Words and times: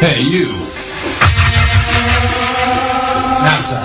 Hey, 0.00 0.22
you. 0.22 0.46
NASA. 3.44 3.76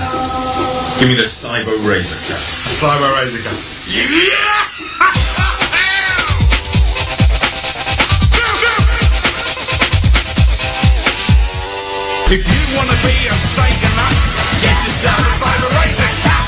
Give 0.97 1.09
me 1.09 1.15
the 1.15 1.27
Cyber 1.27 1.75
Razor 1.83 2.15
Cut. 2.24 2.40
Cyber 2.40 3.11
Razor 3.19 3.43
Cut. 3.43 3.59
Yeah! 3.92 4.72
If 12.32 12.41
you 12.47 12.63
wanna 12.79 12.95
be 13.04 13.16
a 13.27 13.36
Satanist, 13.52 14.23
get 14.63 14.77
yourself 14.88 15.20
a 15.20 15.32
Cyber 15.36 15.70
Razor 15.84 16.16
Cut. 16.23 16.47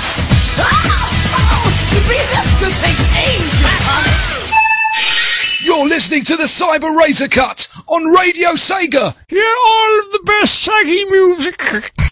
To 1.92 2.00
be 2.08 2.16
this 2.16 2.50
good 2.64 2.76
takes 2.80 3.04
ages, 3.20 3.84
honey. 3.84 4.48
You're 5.60 5.90
listening 5.90 6.24
to 6.24 6.38
the 6.38 6.46
Cyber 6.46 6.96
Razor 6.98 7.28
Cut 7.28 7.68
on 7.88 8.06
Radio 8.06 8.50
Sega. 8.52 9.16
Hear 9.28 9.56
all 9.68 10.00
of 10.00 10.12
the 10.12 10.22
best 10.26 10.62
saggy 10.62 11.06
music. 11.06 11.94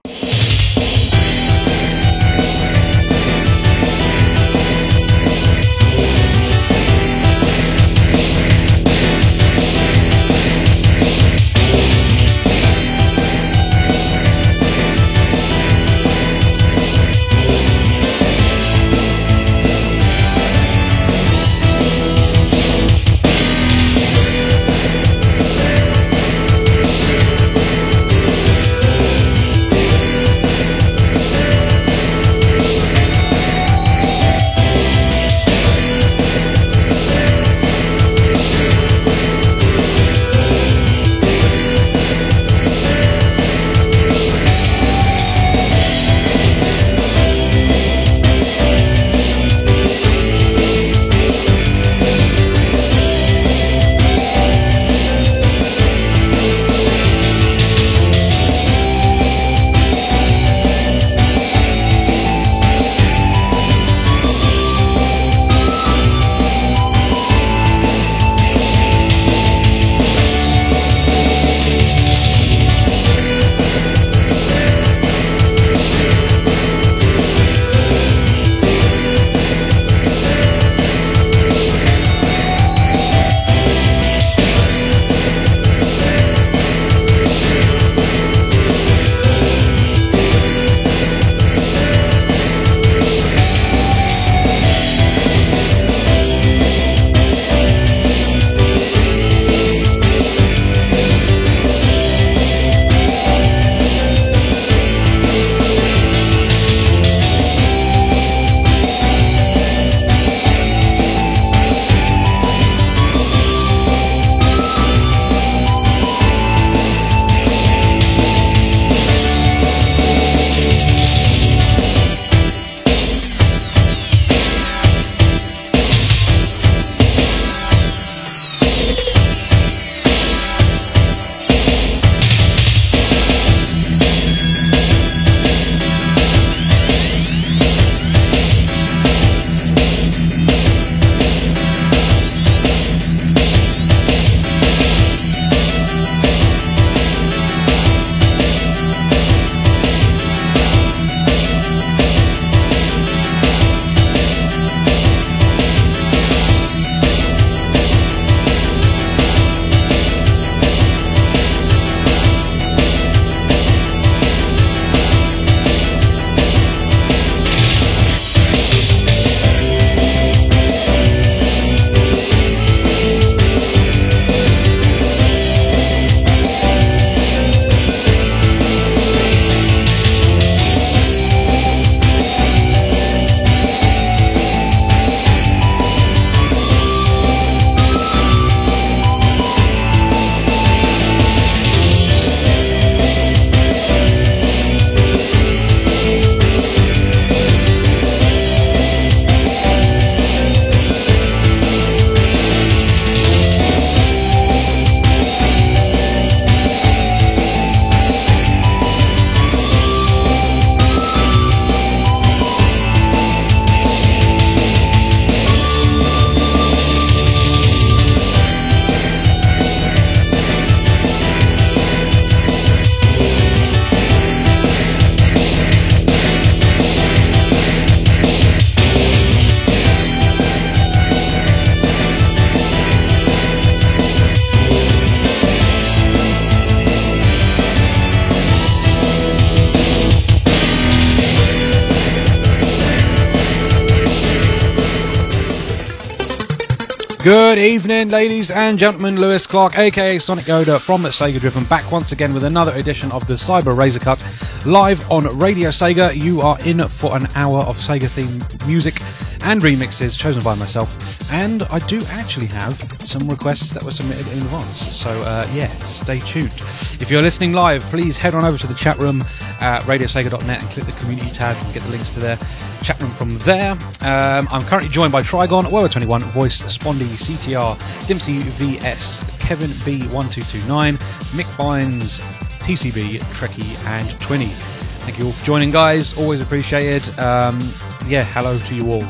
Good 247.55 247.63
evening, 247.63 248.09
ladies 248.09 248.51
and 248.51 248.77
gentlemen. 248.77 249.15
Lewis 249.17 249.47
Clark, 249.47 249.77
aka 249.77 250.19
Sonic 250.19 250.43
Yoda 250.43 250.77
from 250.77 251.03
Sega 251.03 251.39
Driven, 251.39 251.63
back 251.63 251.89
once 251.89 252.11
again 252.11 252.33
with 252.33 252.43
another 252.43 252.73
edition 252.73 253.09
of 253.13 253.25
the 253.27 253.35
Cyber 253.35 253.73
Razor 253.77 254.01
Cut 254.01 254.21
live 254.65 255.09
on 255.09 255.23
Radio 255.39 255.69
Sega. 255.69 256.13
You 256.13 256.41
are 256.41 256.59
in 256.65 256.85
for 256.89 257.15
an 257.15 257.29
hour 257.33 257.59
of 257.59 257.77
Sega 257.77 258.09
themed 258.09 258.67
music 258.67 258.95
and 259.45 259.61
remixes 259.61 260.17
chosen 260.17 260.43
by 260.43 260.55
myself. 260.55 261.31
And 261.31 261.63
I 261.63 261.79
do 261.79 262.01
actually 262.09 262.47
have 262.47 262.77
some 263.01 263.27
requests 263.27 263.71
that 263.73 263.83
were 263.83 263.91
submitted 263.91 264.27
in 264.33 264.39
advance. 264.39 264.77
So, 264.93 265.11
uh, 265.19 265.47
yeah, 265.53 265.69
stay 265.79 266.19
tuned. 266.19 266.53
If 266.99 267.09
you're 267.09 267.21
listening 267.21 267.53
live, 267.53 267.81
please 267.83 268.17
head 268.17 268.33
on 268.33 268.43
over 268.43 268.57
to 268.57 268.67
the 268.67 268.73
chat 268.73 268.97
room 268.97 269.21
at 269.61 269.83
radiosega.net 269.83 270.61
and 270.61 270.69
click 270.71 270.85
the 270.85 270.91
community 270.93 271.29
tab 271.29 271.61
and 271.61 271.73
get 271.73 271.83
the 271.83 271.89
links 271.89 272.13
to 272.15 272.19
their 272.19 272.37
chat 272.81 272.99
room 273.01 273.11
from 273.11 273.37
there. 273.39 273.71
Um, 274.01 274.47
I'm 274.51 274.63
currently 274.63 274.89
joined 274.89 275.11
by 275.11 275.21
Trigon, 275.21 275.63
Woa21, 275.63 276.21
Voice, 276.31 276.61
Spondy, 276.61 277.05
CTR, 277.05 277.75
Dimpsey 278.07 278.41
VS, 278.41 279.23
Kevin 279.39 279.69
B1229, 279.69 280.97
Mick 281.33 281.45
Bynes, 281.55 282.19
TCB, 282.65 283.19
Trekkie, 283.19 283.87
and 283.87 284.09
Twinny. 284.19 284.74
Thank 285.05 285.19
you 285.19 285.27
all 285.27 285.33
for 285.33 285.45
joining, 285.45 285.69
guys. 285.69 286.17
Always 286.17 286.41
appreciated. 286.41 287.07
Um, 287.19 287.59
yeah, 288.07 288.23
hello 288.23 288.57
to 288.57 288.75
you 288.75 288.89
all. 288.89 289.03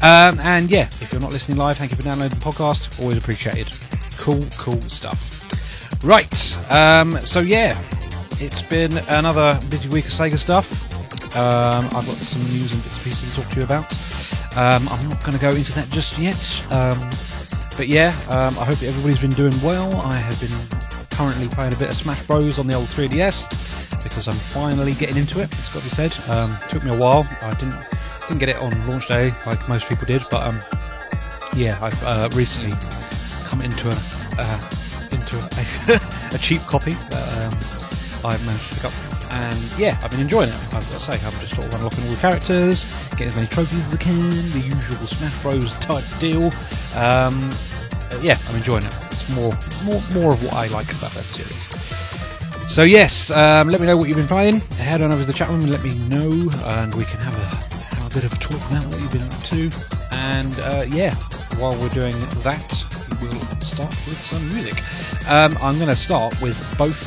Um, 0.00 0.40
and 0.40 0.70
yeah, 0.70 0.86
if 0.86 1.12
you're 1.12 1.20
not 1.20 1.30
listening 1.30 1.58
live, 1.58 1.76
thank 1.76 1.90
you 1.90 1.98
for 1.98 2.04
downloading 2.04 2.38
the 2.38 2.42
podcast. 2.42 2.98
Always 3.02 3.18
appreciated. 3.18 3.68
Cool, 4.16 4.42
cool 4.56 4.80
stuff. 4.88 6.02
Right. 6.02 6.72
Um, 6.72 7.18
so 7.20 7.40
yeah, 7.40 7.78
it's 8.40 8.62
been 8.62 8.96
another 9.08 9.60
busy 9.68 9.90
week 9.90 10.06
of 10.06 10.12
Sega 10.12 10.38
stuff. 10.38 11.36
Um, 11.36 11.84
I've 11.84 12.06
got 12.06 12.16
some 12.16 12.40
news 12.44 12.72
and 12.72 12.82
bits 12.82 12.96
and 12.96 13.04
pieces 13.04 13.34
to 13.34 13.42
talk 13.42 13.50
to 13.50 13.56
you 13.56 13.64
about. 13.64 13.92
Um, 14.56 14.88
I'm 14.88 15.06
not 15.10 15.20
going 15.22 15.36
to 15.36 15.38
go 15.38 15.50
into 15.50 15.74
that 15.74 15.90
just 15.90 16.18
yet. 16.18 16.64
Um, 16.72 16.98
but 17.76 17.88
yeah, 17.88 18.16
I 18.30 18.64
hope 18.64 18.82
everybody's 18.82 19.20
been 19.20 19.32
doing 19.32 19.52
well. 19.62 19.94
I 19.96 20.16
have 20.16 20.40
been 20.40 20.80
currently 21.10 21.48
playing 21.48 21.74
a 21.74 21.76
bit 21.76 21.90
of 21.90 21.94
Smash 21.94 22.22
Bros 22.26 22.58
on 22.58 22.66
the 22.66 22.72
old 22.72 22.86
3DS 22.86 23.65
because 24.02 24.28
I'm 24.28 24.34
finally 24.34 24.94
getting 24.94 25.16
into 25.16 25.40
it. 25.40 25.52
It's 25.58 25.72
got 25.72 25.82
to 25.82 25.88
be 25.88 25.94
said. 25.94 26.16
Um, 26.28 26.56
took 26.70 26.84
me 26.84 26.94
a 26.94 26.98
while. 26.98 27.26
I 27.42 27.54
didn't 27.54 27.76
didn't 28.28 28.40
get 28.40 28.48
it 28.48 28.56
on 28.56 28.88
launch 28.88 29.06
day 29.06 29.32
like 29.46 29.68
most 29.68 29.88
people 29.88 30.06
did, 30.06 30.22
but 30.30 30.42
um, 30.42 30.60
yeah, 31.54 31.78
I've 31.80 32.02
uh, 32.04 32.28
recently 32.32 32.76
come 33.44 33.60
into 33.62 33.88
a 33.88 33.96
uh, 34.38 34.70
into 35.12 35.36
a, 35.36 36.32
a 36.34 36.38
cheap 36.38 36.60
copy 36.62 36.92
that 36.92 37.52
um, 37.52 38.30
I've 38.30 38.44
managed 38.44 38.68
to 38.68 38.74
pick 38.74 38.84
up. 38.86 38.92
And 39.30 39.58
yeah, 39.78 39.98
I've 40.02 40.10
been 40.10 40.20
enjoying 40.20 40.48
it. 40.48 40.54
I've 40.74 40.88
got 40.90 41.00
to 41.00 41.00
say, 41.00 41.12
I'm 41.14 41.32
just 41.40 41.54
sort 41.54 41.66
of 41.66 41.74
unlocking 41.74 42.04
all 42.04 42.10
the 42.10 42.20
characters, 42.20 42.86
getting 43.12 43.28
as 43.28 43.36
many 43.36 43.48
trophies 43.48 43.86
as 43.88 43.94
I 43.94 43.98
can, 43.98 44.30
the 44.30 44.60
usual 44.60 44.96
Smash 45.06 45.42
Bros 45.42 45.78
type 45.80 46.04
deal. 46.18 46.44
Um, 46.96 47.50
yeah, 48.22 48.38
I'm 48.48 48.56
enjoying 48.56 48.84
it. 48.84 48.94
It's 49.10 49.28
more, 49.34 49.52
more, 49.84 50.00
more 50.14 50.32
of 50.32 50.42
what 50.44 50.54
I 50.54 50.68
like 50.68 50.90
about 50.92 51.12
that 51.12 51.24
series. 51.24 52.15
So 52.68 52.82
yes, 52.82 53.30
um, 53.30 53.70
let 53.70 53.80
me 53.80 53.86
know 53.86 53.96
what 53.96 54.08
you've 54.08 54.18
been 54.18 54.28
playing. 54.28 54.60
Head 54.76 55.00
on 55.00 55.10
over 55.10 55.22
to 55.22 55.26
the 55.26 55.32
chat 55.32 55.48
room 55.48 55.60
and 55.60 55.70
let 55.70 55.82
me 55.82 55.94
know, 56.08 56.30
and 56.64 56.92
we 56.94 57.04
can 57.04 57.18
have 57.20 57.34
a, 57.34 57.94
have 57.96 58.06
a 58.10 58.14
bit 58.14 58.24
of 58.24 58.32
a 58.32 58.36
talk 58.36 58.60
about 58.70 58.84
what 58.84 59.00
you've 59.00 59.12
been 59.12 59.22
up 59.22 59.42
to. 59.44 59.70
And 60.12 60.60
uh, 60.60 60.84
yeah, 60.90 61.14
while 61.58 61.72
we're 61.80 61.88
doing 61.88 62.12
that, 62.42 62.84
we'll 63.22 63.40
start 63.62 63.90
with 64.06 64.20
some 64.20 64.46
music. 64.50 64.74
Um, 65.30 65.56
I'm 65.62 65.76
going 65.76 65.88
to 65.88 65.96
start 65.96 66.38
with 66.42 66.58
both 66.76 67.00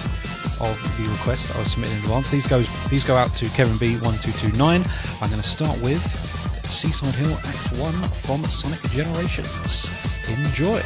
of 0.59 0.75
the 0.97 1.07
requests 1.11 1.47
that 1.47 1.57
I 1.57 1.63
submitted 1.63 1.97
in 1.97 2.03
advance. 2.03 2.31
These 2.31 2.47
goes 2.47 2.89
these 2.89 3.03
go 3.03 3.15
out 3.15 3.33
to 3.35 3.45
Kevin 3.49 3.77
B 3.77 3.95
one 3.97 4.17
two 4.17 4.31
two 4.31 4.51
nine. 4.57 4.83
I'm 5.21 5.29
going 5.29 5.41
to 5.41 5.47
start 5.47 5.79
with 5.81 6.01
Seaside 6.65 7.13
Hill 7.13 7.37
Act 7.45 7.77
One 7.77 7.93
from 8.09 8.43
Sonic 8.45 8.81
Generations. 8.91 9.87
Enjoy. 10.27 10.81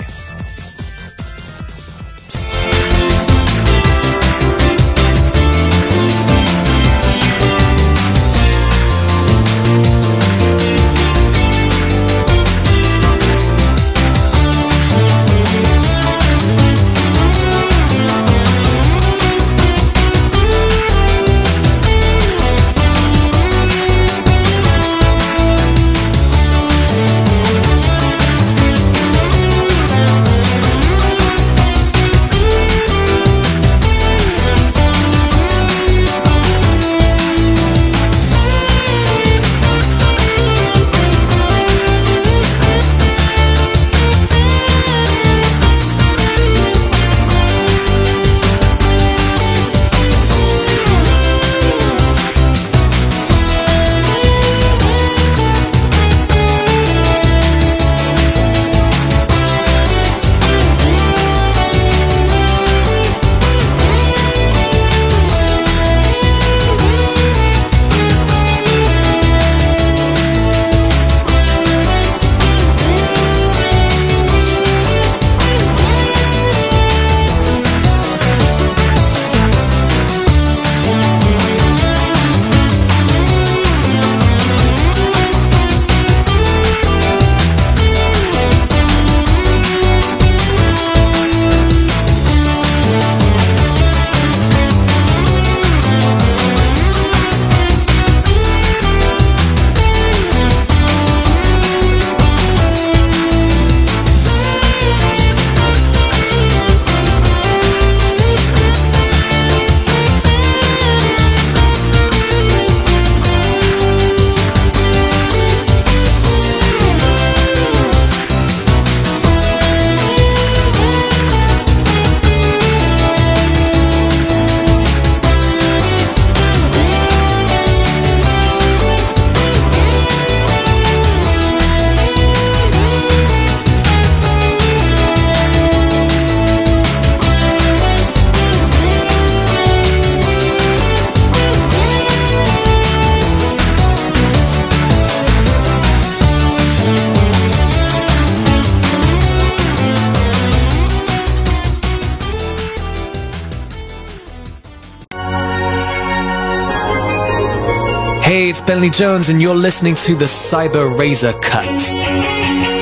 Bentley 158.74 158.90
Jones, 158.90 159.30
and 159.30 159.40
you're 159.40 159.54
listening 159.54 159.94
to 159.94 160.16
the 160.16 160.26
Cyber 160.26 160.98
Razor 160.98 161.34
Cut. 161.34 162.73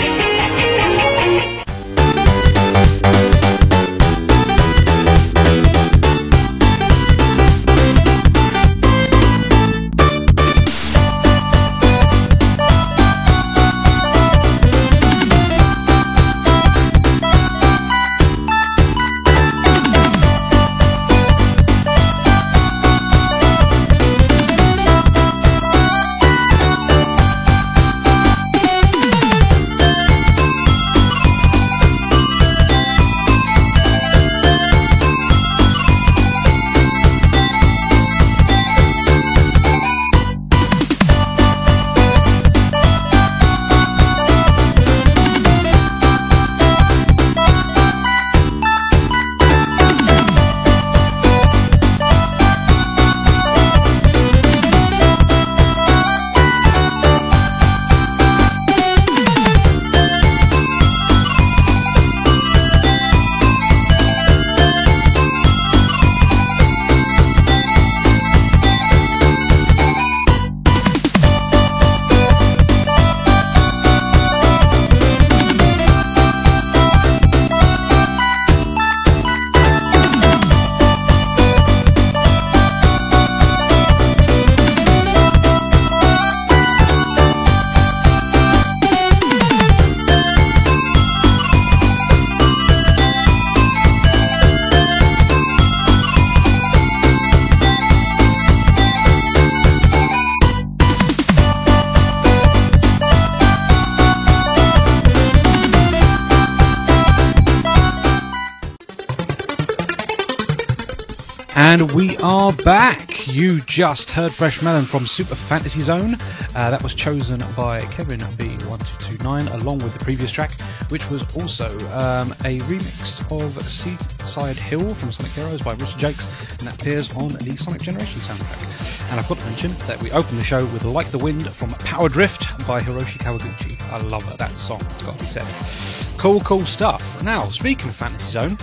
Are 112.51 112.63
back. 112.65 113.27
You 113.27 113.61
just 113.61 114.11
heard 114.11 114.33
Fresh 114.33 114.61
Melon 114.61 114.83
from 114.83 115.05
Super 115.05 115.35
Fantasy 115.35 115.79
Zone. 115.79 116.15
Uh, 116.53 116.69
that 116.69 116.83
was 116.83 116.93
chosen 116.93 117.41
by 117.55 117.79
Kevin 117.91 118.19
B1229 118.19 119.61
along 119.61 119.77
with 119.77 119.93
the 119.93 120.03
previous 120.03 120.31
track, 120.31 120.59
which 120.89 121.09
was 121.09 121.23
also 121.37 121.67
um, 121.91 122.31
a 122.43 122.59
remix 122.67 123.21
of 123.31 123.53
Seaside 123.63 124.57
Hill 124.57 124.93
from 124.95 125.13
Sonic 125.13 125.31
Heroes 125.31 125.61
by 125.61 125.73
Richard 125.75 125.99
Jacques, 125.99 126.59
and 126.59 126.67
that 126.67 126.75
appears 126.75 127.15
on 127.15 127.29
the 127.29 127.55
Sonic 127.55 127.81
Generation 127.81 128.19
soundtrack. 128.19 129.11
And 129.11 129.19
I've 129.19 129.29
got 129.29 129.39
to 129.39 129.45
mention 129.45 129.71
that 129.87 130.01
we 130.01 130.11
opened 130.11 130.37
the 130.37 130.43
show 130.43 130.65
with 130.67 130.83
Like 130.83 131.09
the 131.11 131.19
Wind 131.19 131.47
from 131.47 131.69
Power 131.69 132.09
Drift 132.09 132.67
by 132.67 132.81
Hiroshi 132.81 133.17
Kawaguchi. 133.19 133.79
I 133.93 133.99
love 134.07 134.37
that 134.37 134.51
song, 134.51 134.81
it's 134.81 135.03
got 135.03 135.17
to 135.17 135.23
be 135.23 135.29
said. 135.29 136.19
Cool, 136.19 136.41
cool 136.41 136.65
stuff. 136.65 137.23
Now, 137.23 137.45
speaking 137.45 137.87
of 137.87 137.95
Fantasy 137.95 138.29
Zone, 138.29 138.57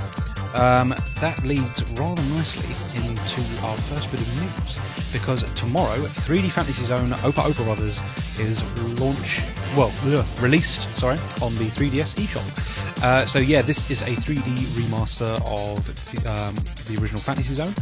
um, 0.54 0.94
that 1.20 1.42
leads 1.44 1.82
rather 1.92 2.22
nicely 2.22 2.74
into 2.96 3.40
our 3.66 3.76
first 3.76 4.10
bit 4.10 4.20
of 4.20 4.40
news 4.40 5.12
because 5.12 5.42
tomorrow 5.54 5.96
3D 5.96 6.50
Fantasy 6.50 6.84
Zone 6.84 7.08
Opa 7.08 7.42
Opa 7.42 7.64
Brothers 7.64 8.00
is 8.38 8.62
launch 9.00 9.42
well 9.76 9.92
released 10.40 10.88
sorry 10.96 11.16
on 11.42 11.54
the 11.56 11.64
3DS 11.64 12.14
eShop. 12.16 13.02
Uh, 13.02 13.26
so 13.26 13.38
yeah, 13.38 13.62
this 13.62 13.90
is 13.90 14.02
a 14.02 14.06
3D 14.06 14.40
remaster 14.76 15.34
of 15.46 15.84
the, 16.12 16.32
um, 16.32 16.54
the 16.86 17.00
original 17.00 17.20
Fantasy 17.20 17.54
Zone. 17.54 17.74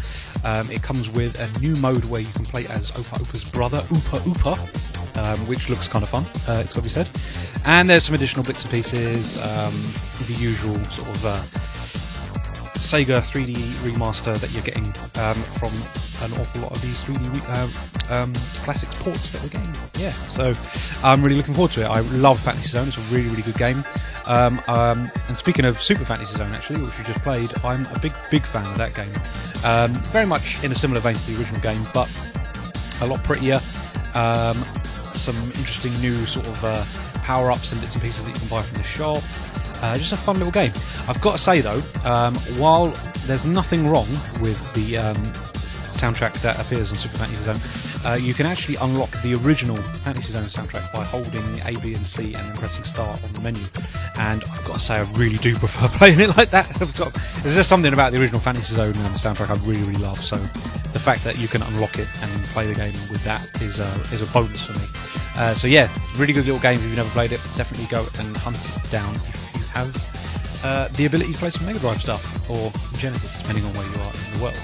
Um, 0.44 0.70
it 0.70 0.82
comes 0.82 1.08
with 1.10 1.38
a 1.40 1.60
new 1.60 1.76
mode 1.76 2.04
where 2.06 2.20
you 2.20 2.32
can 2.32 2.44
play 2.44 2.66
as 2.66 2.90
Opa 2.92 3.20
Opa's 3.20 3.44
brother 3.44 3.82
Upa 3.90 4.22
Upa, 4.26 4.52
um, 5.20 5.38
which 5.46 5.68
looks 5.70 5.88
kind 5.88 6.02
of 6.02 6.08
fun. 6.08 6.24
Uh, 6.48 6.60
it's 6.60 6.72
got 6.72 6.80
to 6.80 6.82
be 6.82 6.88
said. 6.88 7.08
And 7.64 7.88
there's 7.88 8.04
some 8.04 8.14
additional 8.14 8.44
bits 8.44 8.62
and 8.62 8.70
pieces, 8.70 9.36
um, 9.38 9.74
the 10.26 10.34
usual 10.34 10.74
sort 10.84 11.08
of. 11.08 11.26
Uh, 11.26 11.42
Sega 12.76 13.20
3D 13.20 13.54
remaster 13.82 14.36
that 14.38 14.52
you're 14.52 14.62
getting 14.62 14.86
um, 15.20 15.36
from 15.58 15.72
an 16.24 16.32
awful 16.40 16.62
lot 16.62 16.72
of 16.72 16.82
these 16.82 17.02
3D 17.02 17.34
re- 17.34 17.42
uh, 17.48 18.22
um, 18.22 18.32
classics 18.64 19.02
ports 19.02 19.30
that 19.30 19.42
we're 19.42 19.48
getting. 19.48 19.74
Yeah, 19.98 20.12
so 20.28 20.52
I'm 21.02 21.22
really 21.22 21.36
looking 21.36 21.54
forward 21.54 21.72
to 21.72 21.82
it. 21.82 21.86
I 21.86 22.00
love 22.00 22.38
Fantasy 22.40 22.68
Zone; 22.68 22.88
it's 22.88 22.98
a 22.98 23.14
really, 23.14 23.28
really 23.28 23.42
good 23.42 23.56
game. 23.58 23.82
Um, 24.26 24.60
um, 24.68 25.10
and 25.28 25.36
speaking 25.36 25.64
of 25.64 25.80
Super 25.80 26.04
Fantasy 26.04 26.36
Zone, 26.36 26.52
actually, 26.52 26.82
which 26.82 26.98
we 26.98 27.04
just 27.04 27.20
played, 27.20 27.50
I'm 27.64 27.86
a 27.94 27.98
big, 27.98 28.12
big 28.30 28.42
fan 28.42 28.66
of 28.66 28.78
that 28.78 28.94
game. 28.94 29.12
Um, 29.64 29.92
very 30.10 30.26
much 30.26 30.62
in 30.62 30.70
a 30.70 30.74
similar 30.74 31.00
vein 31.00 31.14
to 31.14 31.32
the 31.32 31.38
original 31.38 31.60
game, 31.60 31.80
but 31.94 32.10
a 33.00 33.06
lot 33.06 33.22
prettier. 33.24 33.60
Um, 34.14 34.56
some 35.14 35.36
interesting 35.56 35.92
new 36.00 36.26
sort 36.26 36.46
of 36.46 36.64
uh, 36.64 36.84
power 37.22 37.50
ups 37.50 37.72
and 37.72 37.80
bits 37.80 37.94
and 37.94 38.02
pieces 38.02 38.24
that 38.24 38.32
you 38.32 38.38
can 38.38 38.48
buy 38.48 38.62
from 38.62 38.78
the 38.78 38.84
shop. 38.84 39.22
Uh, 39.82 39.96
just 39.96 40.12
a 40.12 40.16
fun 40.16 40.38
little 40.38 40.52
game. 40.52 40.72
I've 41.08 41.20
got 41.20 41.32
to 41.32 41.38
say 41.38 41.60
though, 41.60 41.82
um, 42.04 42.34
while 42.58 42.86
there's 43.26 43.44
nothing 43.44 43.88
wrong 43.88 44.08
with 44.40 44.60
the 44.74 44.96
um, 44.98 45.16
soundtrack 45.96 46.40
that 46.42 46.60
appears 46.60 46.90
on 46.90 46.96
Super 46.96 47.16
Fantasy 47.18 47.44
Zone, 47.44 47.60
uh, 48.06 48.14
you 48.14 48.34
can 48.34 48.46
actually 48.46 48.76
unlock 48.76 49.10
the 49.22 49.34
original 49.34 49.76
Fantasy 49.76 50.32
Zone 50.32 50.44
soundtrack 50.44 50.92
by 50.92 51.02
holding 51.02 51.42
A, 51.64 51.78
B, 51.80 51.94
and 51.94 52.06
C 52.06 52.34
and 52.34 52.48
then 52.48 52.56
pressing 52.56 52.84
start 52.84 53.22
on 53.24 53.32
the 53.32 53.40
menu. 53.40 53.64
And 54.18 54.44
I've 54.44 54.64
got 54.64 54.74
to 54.74 54.78
say, 54.78 54.94
I 54.94 55.02
really 55.12 55.38
do 55.38 55.54
prefer 55.58 55.88
playing 55.98 56.20
it 56.20 56.36
like 56.36 56.50
that. 56.50 56.68
There's 57.42 57.54
just 57.54 57.68
something 57.68 57.92
about 57.92 58.12
the 58.12 58.20
original 58.20 58.40
Fantasy 58.40 58.74
Zone 58.76 58.96
um, 58.96 59.12
soundtrack 59.12 59.50
I 59.50 59.54
really, 59.66 59.82
really 59.82 60.02
love. 60.02 60.20
So 60.20 60.36
the 60.36 61.00
fact 61.00 61.24
that 61.24 61.38
you 61.38 61.48
can 61.48 61.62
unlock 61.62 61.98
it 61.98 62.08
and 62.22 62.44
play 62.46 62.66
the 62.66 62.74
game 62.74 62.92
with 63.10 63.24
that 63.24 63.42
is 63.60 63.80
a, 63.80 63.88
is 64.12 64.22
a 64.22 64.32
bonus 64.32 64.66
for 64.66 64.78
me. 64.78 64.86
Uh, 65.36 65.54
so 65.54 65.66
yeah, 65.66 65.88
really 66.16 66.32
good 66.32 66.46
little 66.46 66.60
game. 66.60 66.78
If 66.78 66.84
you've 66.84 66.96
never 66.96 67.10
played 67.10 67.32
it, 67.32 67.40
definitely 67.56 67.86
go 67.90 68.06
and 68.18 68.36
hunt 68.36 68.56
it 68.56 68.90
down 68.90 69.14
have 69.76 70.62
uh, 70.64 70.88
the 70.96 71.04
ability 71.06 71.32
to 71.32 71.38
play 71.38 71.50
some 71.50 71.66
Mega 71.66 71.78
Drive 71.78 72.00
stuff 72.00 72.24
or 72.48 72.72
Genesis, 72.98 73.36
depending 73.40 73.64
on 73.64 73.72
where 73.74 73.86
you 73.86 73.98
are 74.00 74.12
in 74.12 74.30
the 74.32 74.42
world. 74.42 74.62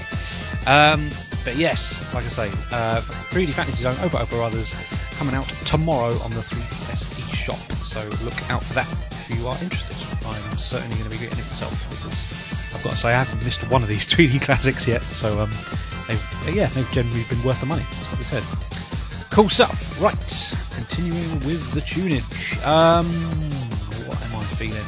Um, 0.65 1.09
but 1.45 1.55
yes, 1.55 1.99
like 2.13 2.25
I 2.25 2.29
say, 2.29 2.47
uh, 2.71 3.01
3D 3.29 3.53
Fantasy 3.53 3.83
Zone 3.83 3.95
Opa 3.95 4.25
Opa 4.25 4.29
Brothers 4.29 4.73
coming 5.17 5.35
out 5.35 5.47
tomorrow 5.65 6.17
on 6.23 6.31
the 6.31 6.41
3DS 6.41 7.33
shop. 7.33 7.59
So 7.85 8.01
look 8.23 8.37
out 8.49 8.63
for 8.63 8.73
that 8.73 8.89
if 9.11 9.37
you 9.37 9.47
are 9.47 9.57
interested. 9.61 9.95
I'm 10.25 10.57
certainly 10.57 10.95
going 10.97 11.09
to 11.09 11.15
be 11.15 11.21
getting 11.21 11.37
it 11.39 11.45
myself 11.51 11.75
because 11.89 12.25
I've 12.73 12.83
got 12.83 12.91
to 12.91 12.97
say 12.97 13.09
I 13.09 13.23
haven't 13.23 13.43
missed 13.43 13.69
one 13.69 13.83
of 13.83 13.89
these 13.89 14.07
3D 14.11 14.41
classics 14.41 14.87
yet. 14.87 15.03
So 15.03 15.39
um, 15.39 15.51
they've, 16.07 16.55
yeah, 16.55 16.67
they've 16.67 16.89
generally 16.91 17.23
been 17.29 17.43
worth 17.43 17.59
the 17.59 17.67
money. 17.67 17.83
That's 17.83 18.09
what 18.09 18.17
we 18.19 18.25
said. 18.25 18.43
Cool 19.29 19.49
stuff. 19.49 20.01
Right, 20.01 20.15
continuing 20.75 21.33
with 21.45 21.71
the 21.73 21.81
tunage. 21.81 22.23
Um, 22.65 23.07
feeling? 24.69 24.87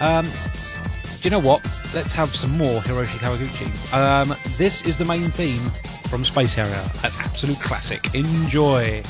Um, 0.00 0.24
do 0.24 1.22
you 1.22 1.30
know 1.30 1.38
what? 1.38 1.64
Let's 1.94 2.12
have 2.12 2.34
some 2.34 2.56
more 2.56 2.80
Hiroshi 2.82 3.18
Kawaguchi. 3.18 3.92
Um, 3.92 4.36
this 4.56 4.82
is 4.82 4.98
the 4.98 5.04
main 5.04 5.30
theme 5.30 5.62
from 6.08 6.24
Space 6.24 6.54
Harrier, 6.54 6.84
an 7.04 7.10
absolute 7.20 7.60
classic. 7.60 8.14
Enjoy. 8.14 9.02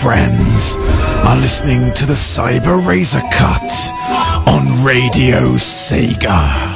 Friends 0.00 0.76
are 1.26 1.36
listening 1.36 1.92
to 1.92 2.06
the 2.06 2.14
Cyber 2.14 2.86
Razor 2.86 3.20
Cut 3.30 3.70
on 4.48 4.82
Radio 4.82 5.56
Sega. 5.56 6.69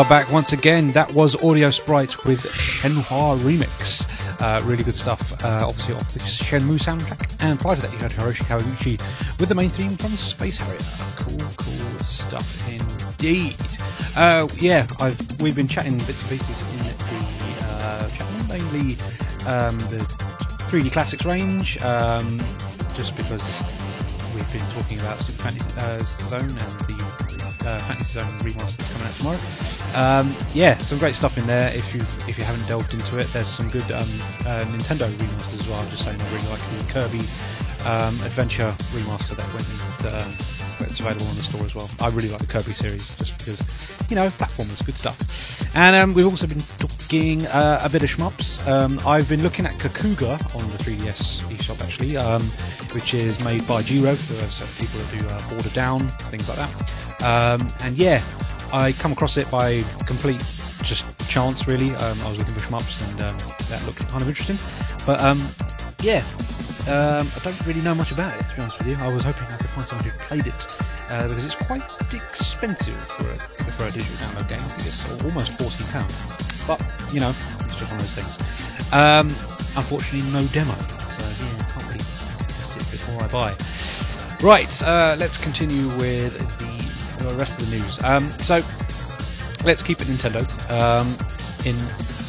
Are 0.00 0.08
back 0.08 0.32
once 0.32 0.54
again. 0.54 0.92
That 0.92 1.12
was 1.12 1.36
Audio 1.44 1.68
Sprite 1.68 2.24
with 2.24 2.40
Shenhua 2.40 3.38
Remix. 3.40 4.08
Uh, 4.40 4.58
really 4.64 4.82
good 4.82 4.94
stuff, 4.94 5.44
uh, 5.44 5.66
obviously 5.66 5.94
off 5.94 6.10
the 6.14 6.20
Shenmue 6.20 6.78
soundtrack. 6.78 7.36
And 7.42 7.60
prior 7.60 7.76
to 7.76 7.82
that, 7.82 7.92
you 7.92 7.98
heard 7.98 8.12
Hiroshi 8.12 8.44
Kawaguchi 8.44 8.98
with 9.38 9.50
the 9.50 9.54
main 9.54 9.68
theme 9.68 9.96
from 9.96 10.08
Space 10.10 10.56
Harrier. 10.56 10.80
Cool, 11.16 11.46
cool 11.58 11.98
stuff 11.98 12.66
indeed. 12.70 13.56
Uh, 14.16 14.48
yeah, 14.56 14.86
I've 15.00 15.42
we've 15.42 15.56
been 15.56 15.68
chatting 15.68 15.98
bits 15.98 16.22
and 16.22 16.30
pieces 16.30 16.62
in 16.72 16.78
the 16.78 17.66
uh, 17.66 18.08
chat 18.08 18.26
room, 18.30 18.48
mainly 18.48 18.96
um, 19.46 19.76
the 19.90 20.06
3D 20.70 20.92
Classics 20.92 21.26
range, 21.26 21.82
um, 21.82 22.38
just 22.94 23.18
because 23.18 23.62
we've 24.34 24.50
been 24.50 24.66
talking 24.70 24.98
about 25.00 25.20
Super 25.20 25.42
Fantasy 25.42 25.68
uh, 25.78 25.98
Zone 26.30 26.40
and 26.40 26.80
the 26.88 26.99
uh, 27.70 27.78
Fantasy 27.80 28.18
Zone 28.18 28.38
remaster 28.40 28.84
coming 28.92 29.06
out 29.06 29.14
tomorrow. 29.14 29.40
Um, 29.94 30.36
yeah, 30.54 30.76
some 30.78 30.98
great 30.98 31.14
stuff 31.14 31.38
in 31.38 31.46
there. 31.46 31.74
If 31.74 31.94
you 31.94 32.00
if 32.28 32.38
you 32.38 32.44
haven't 32.44 32.66
delved 32.66 32.92
into 32.94 33.18
it, 33.18 33.26
there's 33.28 33.48
some 33.48 33.68
good 33.68 33.88
um, 33.92 34.08
uh, 34.46 34.64
Nintendo 34.74 35.08
remasters 35.08 35.60
as 35.60 35.68
well. 35.68 35.80
I'm 35.80 35.90
just 35.90 36.04
saying, 36.04 36.20
I 36.20 36.34
really 36.34 36.48
like 36.48 36.60
the 36.60 36.92
Kirby 36.92 37.24
um, 37.86 38.14
Adventure 38.26 38.74
remaster 38.92 39.36
that 39.36 39.46
went 39.54 39.68
and 39.68 40.59
it's 40.82 41.00
available 41.00 41.26
on 41.26 41.36
the 41.36 41.42
store 41.42 41.64
as 41.64 41.74
well. 41.74 41.90
I 42.00 42.08
really 42.08 42.28
like 42.28 42.40
the 42.40 42.46
Kirby 42.46 42.72
series 42.72 43.14
just 43.16 43.38
because 43.38 43.60
you 44.10 44.16
know 44.16 44.28
platformers, 44.28 44.84
good 44.84 44.96
stuff. 44.96 45.16
And 45.74 45.94
um, 45.96 46.14
we've 46.14 46.26
also 46.26 46.46
been 46.46 46.62
talking 46.78 47.46
uh, 47.46 47.80
a 47.82 47.88
bit 47.88 48.02
of 48.02 48.10
shmups. 48.10 48.66
Um, 48.66 48.98
I've 49.06 49.28
been 49.28 49.42
looking 49.42 49.66
at 49.66 49.72
Kokuga 49.72 50.32
on 50.56 50.70
the 50.70 50.78
3DS 50.78 51.42
eShop 51.44 51.82
actually, 51.82 52.16
um, 52.16 52.42
which 52.92 53.14
is 53.14 53.42
made 53.44 53.66
by 53.66 53.82
G.rev 53.82 54.18
for 54.18 54.34
uh, 54.34 54.66
people 54.78 55.00
that 55.00 55.18
do 55.18 55.28
uh, 55.28 55.50
Border 55.50 55.70
Down, 55.70 56.08
things 56.30 56.48
like 56.48 56.58
that. 56.58 57.22
Um, 57.22 57.68
and 57.82 57.96
yeah, 57.96 58.22
I 58.72 58.92
come 58.92 59.12
across 59.12 59.36
it 59.36 59.50
by 59.50 59.82
complete 60.06 60.42
just 60.82 61.04
chance 61.28 61.66
really. 61.68 61.94
Um, 61.94 62.20
I 62.22 62.30
was 62.30 62.38
looking 62.38 62.54
for 62.54 62.60
shmups 62.60 63.08
and 63.10 63.22
um, 63.22 63.36
that 63.68 63.84
looked 63.86 64.06
kind 64.08 64.22
of 64.22 64.28
interesting. 64.28 64.58
But 65.06 65.20
um, 65.20 65.46
yeah, 66.02 66.22
um, 66.90 67.30
I 67.34 67.38
don't 67.42 67.66
really 67.66 67.80
know 67.80 67.94
much 67.94 68.12
about 68.12 68.34
it 68.38 68.42
to 68.48 68.56
be 68.56 68.62
honest 68.62 68.78
with 68.78 68.88
you. 68.88 68.96
I 69.00 69.08
was 69.08 69.24
hoping 69.24 69.44
I 69.48 69.56
could 69.56 69.70
find 69.70 69.86
someone 69.86 70.04
who 70.04 70.18
played 70.18 70.46
it 70.46 70.66
uh, 71.08 71.28
because 71.28 71.46
it's 71.46 71.54
quite 71.54 71.82
expensive 72.12 72.96
for 72.96 73.28
a, 73.30 73.38
for 73.38 73.84
a 73.86 73.90
digital 73.90 74.16
download 74.16 74.48
game. 74.48 74.58
I 74.58 74.70
think 74.74 74.88
it's 74.88 75.24
almost 75.24 75.58
fourteen 75.58 75.86
pounds. 75.88 76.14
But 76.66 76.80
you 77.12 77.20
know, 77.20 77.30
it's 77.30 77.76
just 77.76 77.90
one 77.90 78.00
of 78.00 78.06
those 78.06 78.14
things. 78.14 78.38
Um, 78.92 79.28
unfortunately, 79.78 80.30
no 80.30 80.44
demo, 80.48 80.74
so 80.74 81.22
yeah, 81.22 81.54
I 81.58 81.64
can't 81.72 81.86
really 81.86 81.98
test 81.98 82.76
it 82.76 82.90
before 82.90 83.22
I 83.22 83.28
buy. 83.28 83.54
Right, 84.46 84.82
uh, 84.82 85.16
let's 85.18 85.36
continue 85.36 85.88
with 85.96 86.36
the, 86.58 87.24
the 87.24 87.34
rest 87.34 87.60
of 87.60 87.70
the 87.70 87.76
news. 87.76 88.02
Um, 88.02 88.30
so 88.40 88.62
let's 89.64 89.82
keep 89.82 90.00
it 90.00 90.08
Nintendo. 90.08 90.42
Um, 90.70 91.16
in 91.64 91.76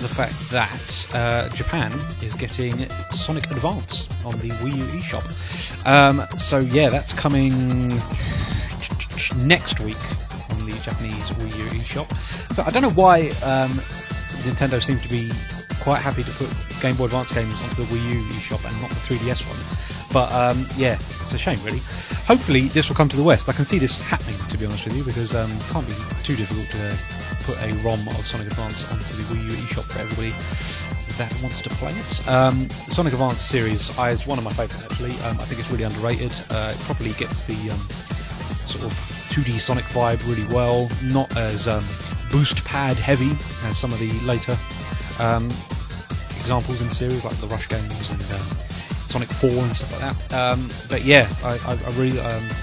the 0.01 0.07
fact 0.07 0.49
that 0.49 1.07
uh, 1.13 1.47
Japan 1.49 1.93
is 2.23 2.33
getting 2.33 2.89
Sonic 3.11 3.45
Advance 3.51 4.09
on 4.25 4.31
the 4.39 4.49
Wii 4.49 4.77
U 4.77 4.83
eShop. 4.99 5.85
Um, 5.85 6.25
so 6.39 6.59
yeah, 6.59 6.89
that's 6.89 7.13
coming 7.13 7.89
next 9.47 9.79
week 9.79 10.01
on 10.51 10.65
the 10.65 10.75
Japanese 10.81 11.29
Wii 11.37 11.57
U 11.57 11.79
eShop. 11.79 12.55
But 12.55 12.65
I 12.65 12.71
don't 12.71 12.81
know 12.81 12.89
why 12.89 13.29
um, 13.43 13.69
Nintendo 14.41 14.81
seems 14.81 15.03
to 15.03 15.09
be 15.09 15.31
quite 15.81 15.99
happy 15.99 16.23
to 16.23 16.31
put 16.31 16.49
Game 16.81 16.95
Boy 16.95 17.05
Advance 17.05 17.31
games 17.31 17.53
onto 17.61 17.83
the 17.83 17.95
Wii 17.95 18.13
U 18.13 18.21
eShop 18.29 18.65
and 18.67 18.81
not 18.81 18.89
the 18.89 19.15
3DS 19.15 19.47
one. 19.47 19.91
But 20.11 20.31
um, 20.33 20.65
yeah, 20.77 20.95
it's 20.95 21.33
a 21.33 21.37
shame, 21.37 21.59
really. 21.63 21.81
Hopefully, 22.25 22.61
this 22.69 22.89
will 22.89 22.95
come 22.95 23.07
to 23.09 23.17
the 23.17 23.23
West. 23.23 23.47
I 23.49 23.53
can 23.53 23.65
see 23.65 23.77
this 23.77 24.01
happening, 24.01 24.37
to 24.49 24.57
be 24.57 24.65
honest 24.65 24.85
with 24.85 24.97
you, 24.97 25.03
because 25.03 25.35
um, 25.35 25.51
it 25.51 25.63
can't 25.69 25.87
be 25.87 25.93
too 26.23 26.35
difficult 26.35 26.69
to 26.71 27.20
put 27.43 27.61
a 27.61 27.73
ROM 27.83 27.99
of 28.09 28.25
Sonic 28.27 28.47
Advance 28.47 28.91
onto 28.91 29.05
the 29.13 29.23
Wii 29.33 29.43
U 29.43 29.51
eShop 29.65 29.83
for 29.83 29.99
everybody 29.99 30.31
that 31.17 31.33
wants 31.41 31.61
to 31.61 31.69
play 31.71 31.91
it. 31.91 32.27
Um, 32.27 32.69
Sonic 32.89 33.13
Advance 33.13 33.41
series 33.41 33.97
uh, 33.97 34.03
is 34.03 34.25
one 34.25 34.37
of 34.37 34.43
my 34.43 34.51
favourites, 34.51 34.83
actually. 34.83 35.11
Um, 35.25 35.39
I 35.39 35.45
think 35.45 35.59
it's 35.59 35.69
really 35.69 35.83
underrated. 35.83 36.31
Uh, 36.49 36.71
it 36.73 36.79
probably 36.81 37.11
gets 37.13 37.43
the 37.43 37.71
um, 37.71 37.79
sort 38.65 38.85
of 38.85 38.91
2D 39.29 39.59
Sonic 39.59 39.83
vibe 39.85 40.25
really 40.27 40.45
well, 40.53 40.89
not 41.03 41.35
as 41.37 41.67
um, 41.67 41.83
boost 42.31 42.63
pad 42.65 42.97
heavy 42.97 43.31
as 43.65 43.77
some 43.77 43.91
of 43.91 43.99
the 43.99 44.11
later 44.25 44.57
um, 45.19 45.45
examples 46.41 46.81
in 46.81 46.89
series, 46.89 47.23
like 47.23 47.35
the 47.37 47.47
Rush 47.47 47.67
games 47.67 48.11
and 48.11 48.21
um, 48.33 48.57
Sonic 49.09 49.29
4 49.29 49.49
and 49.49 49.75
stuff 49.75 50.01
like 50.01 50.29
that. 50.29 50.87
But 50.89 51.03
yeah, 51.03 51.27
I, 51.43 51.57
I, 51.65 51.73
I 51.73 51.89
really 51.99 52.17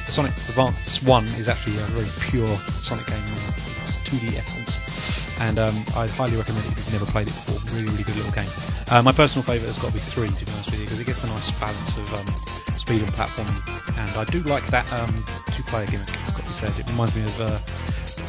Sonic 0.09 0.33
Advance 0.49 1.03
1 1.03 1.25
is 1.39 1.49
actually 1.49 1.77
a 1.77 1.87
very 1.93 2.09
pure 2.31 2.57
Sonic 2.81 3.07
game. 3.07 3.58
Its 3.89 3.97
2D 4.05 4.37
essence, 4.37 5.41
and 5.41 5.59
um, 5.59 5.75
I'd 5.97 6.11
highly 6.11 6.37
recommend 6.37 6.65
it 6.67 6.73
if 6.73 6.79
you've 6.79 6.93
never 7.01 7.07
played 7.07 7.29
it 7.29 7.33
before. 7.33 7.57
Really, 7.73 7.89
really 7.89 8.05
good 8.05 8.17
little 8.17 8.33
game. 8.33 8.49
Uh, 8.91 9.01
my 9.03 9.13
personal 9.13 9.43
favourite 9.43 9.73
has 9.73 9.81
got 9.81 9.89
to 9.89 9.95
be 9.95 10.01
3, 10.01 10.29
to 10.29 10.45
be 10.45 10.53
honest 10.53 10.71
with 10.71 10.81
you, 10.81 10.87
because 10.87 11.01
it 11.01 11.07
gets 11.07 11.25
a 11.25 11.29
nice 11.29 11.49
balance 11.57 11.97
of 11.97 12.07
um, 12.21 12.29
speed 12.77 13.01
and 13.01 13.09
platforming, 13.17 13.57
and 13.97 14.11
I 14.13 14.25
do 14.29 14.45
like 14.45 14.67
that 14.69 14.85
um, 14.93 15.09
two-player 15.57 15.87
gimmick. 15.87 16.09
It's 16.21 16.37
got 16.37 16.45
to 16.45 16.53
be 16.53 16.57
said. 16.57 16.73
It 16.79 16.85
reminds 16.93 17.17
me 17.17 17.25
of 17.25 17.41
uh, 17.41 17.59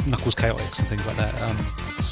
Knuckles 0.07 0.35
Chaotix 0.35 0.79
and 0.79 0.87
things 0.87 1.05
like 1.05 1.17
that, 1.17 1.35
um, 1.43 1.57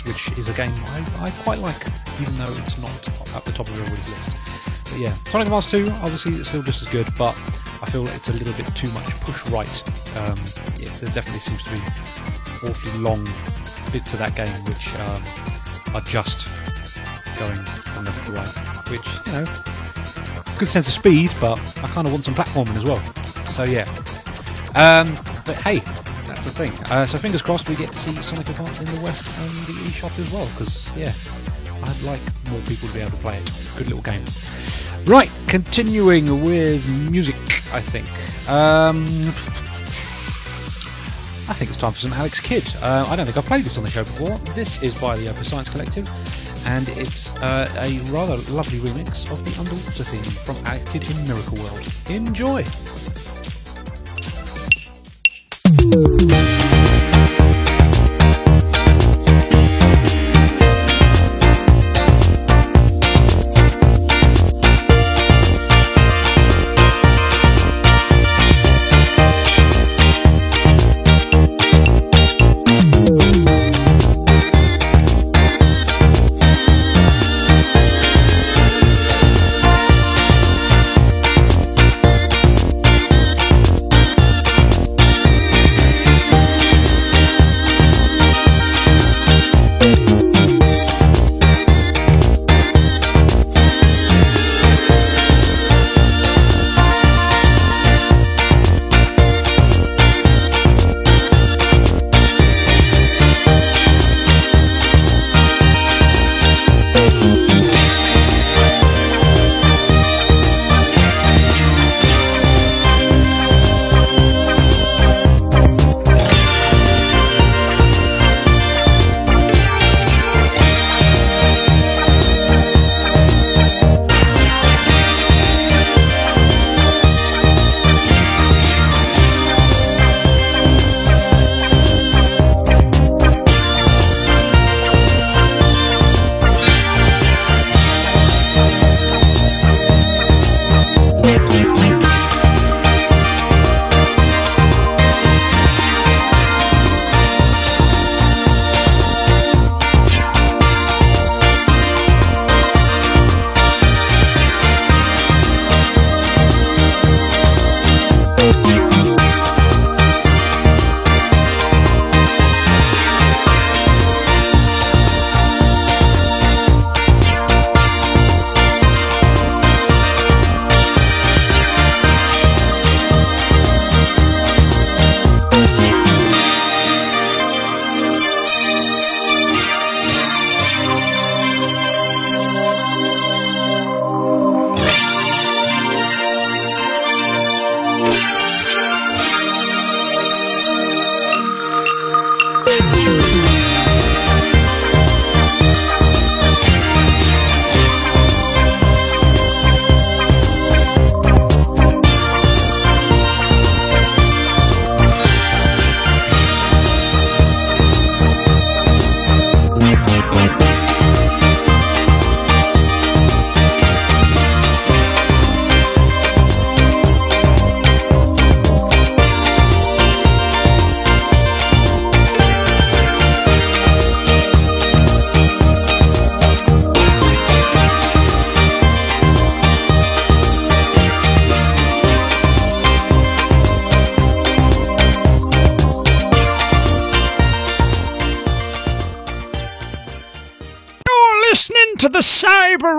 which 0.04 0.28
is 0.38 0.50
a 0.52 0.54
game 0.54 0.74
I, 0.92 1.28
I 1.28 1.32
quite 1.48 1.60
like, 1.60 1.88
even 2.20 2.36
though 2.38 2.52
it's 2.60 2.78
not 2.78 2.92
at 3.36 3.46
the 3.46 3.52
top 3.56 3.68
of 3.68 3.80
everybody's 3.80 4.10
list. 4.12 4.36
But 4.92 5.00
yeah, 5.00 5.14
Sonic 5.32 5.48
Advance 5.48 5.72
2, 5.72 5.88
obviously 6.04 6.34
it's 6.36 6.50
still 6.50 6.64
just 6.64 6.82
as 6.82 6.90
good, 6.90 7.08
but 7.18 7.36
I 7.80 7.86
feel 7.92 8.08
it's 8.08 8.30
a 8.30 8.34
little 8.34 8.54
bit 8.54 8.68
too 8.76 8.92
much 8.92 9.06
push 9.22 9.46
right. 9.48 9.72
Um, 10.18 10.38
yeah, 10.80 10.90
there 11.00 11.14
definitely 11.14 11.42
seems 11.42 11.62
to 11.64 11.72
be 11.72 11.80
awfully 12.64 13.02
long 13.02 13.24
bits 13.92 14.14
of 14.14 14.20
that 14.20 14.36
game 14.36 14.54
which 14.66 14.94
um, 15.00 15.24
are 15.96 16.02
just 16.02 16.48
going 17.40 17.58
left 18.04 18.26
to 18.26 18.32
right, 18.32 18.48
which, 18.90 19.08
you 19.28 19.32
know, 19.34 19.46
good 20.58 20.68
sense 20.68 20.88
of 20.88 20.94
speed, 20.94 21.32
but 21.40 21.60
I 21.84 21.88
kind 21.88 22.08
of 22.08 22.14
want 22.14 22.26
some 22.26 22.34
platforming 22.34 22.76
as 22.76 22.84
well. 22.84 23.04
So 23.46 23.64
yeah. 23.64 23.86
Um, 24.76 25.14
but 25.46 25.58
hey, 25.60 25.80
that's 26.26 26.46
the 26.46 26.52
thing. 26.52 26.72
Uh, 26.92 27.06
so 27.06 27.18
fingers 27.18 27.42
crossed 27.42 27.68
we 27.70 27.76
get 27.76 27.92
to 27.92 27.98
see 27.98 28.16
Sonic 28.22 28.50
Advance 28.50 28.80
in 28.80 28.86
the 28.86 29.02
West 29.02 29.26
and 29.40 29.52
the 29.68 29.74
eShop 29.90 30.18
as 30.20 30.32
well, 30.32 30.48
because 30.58 30.92
yeah, 30.98 31.14
I'd 31.84 32.02
like 32.04 32.22
more 32.50 32.60
people 32.62 32.88
to 32.88 32.94
be 32.94 33.02
able 33.02 33.12
to 33.12 33.18
play 33.18 33.38
it. 33.38 33.52
Good 33.78 33.88
little 33.88 34.04
game. 34.04 34.24
Right, 35.06 35.30
continuing 35.48 36.44
with 36.44 36.88
music, 37.10 37.36
I 37.74 37.82
think. 37.82 38.08
Um, 38.50 39.06
I 41.50 41.54
think 41.54 41.70
it's 41.70 41.78
time 41.78 41.94
for 41.94 42.00
some 42.00 42.12
Alex 42.14 42.40
Kidd. 42.42 42.70
Uh, 42.82 43.06
I 43.08 43.16
don't 43.16 43.26
think 43.26 43.38
I've 43.38 43.46
played 43.46 43.64
this 43.64 43.78
on 43.78 43.86
the 43.86 43.90
show 43.90 44.04
before. 44.04 44.38
This 44.54 44.84
is 44.84 45.00
by 45.00 45.16
the 45.16 45.30
Open 45.30 45.46
Science 45.46 45.70
Collective, 45.70 46.08
and 46.68 46.90
it's 46.90 47.34
uh, 47.38 47.70
a 47.80 48.00
rather 48.12 48.36
lovely 48.52 48.80
remix 48.80 49.32
of 49.32 49.44
the 49.46 49.58
Underwater 49.60 50.04
theme 50.04 50.24
from 50.24 50.58
Alex 50.66 50.92
Kidd 50.92 51.10
in 51.10 51.28
Miracle 51.28 51.58
World. 51.58 51.88
Enjoy! 52.10 52.64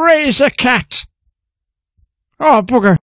Cyber 0.08 0.46
a 0.46 0.50
Cat. 0.50 1.06
Oh, 2.40 2.62
bugger. 2.62 2.97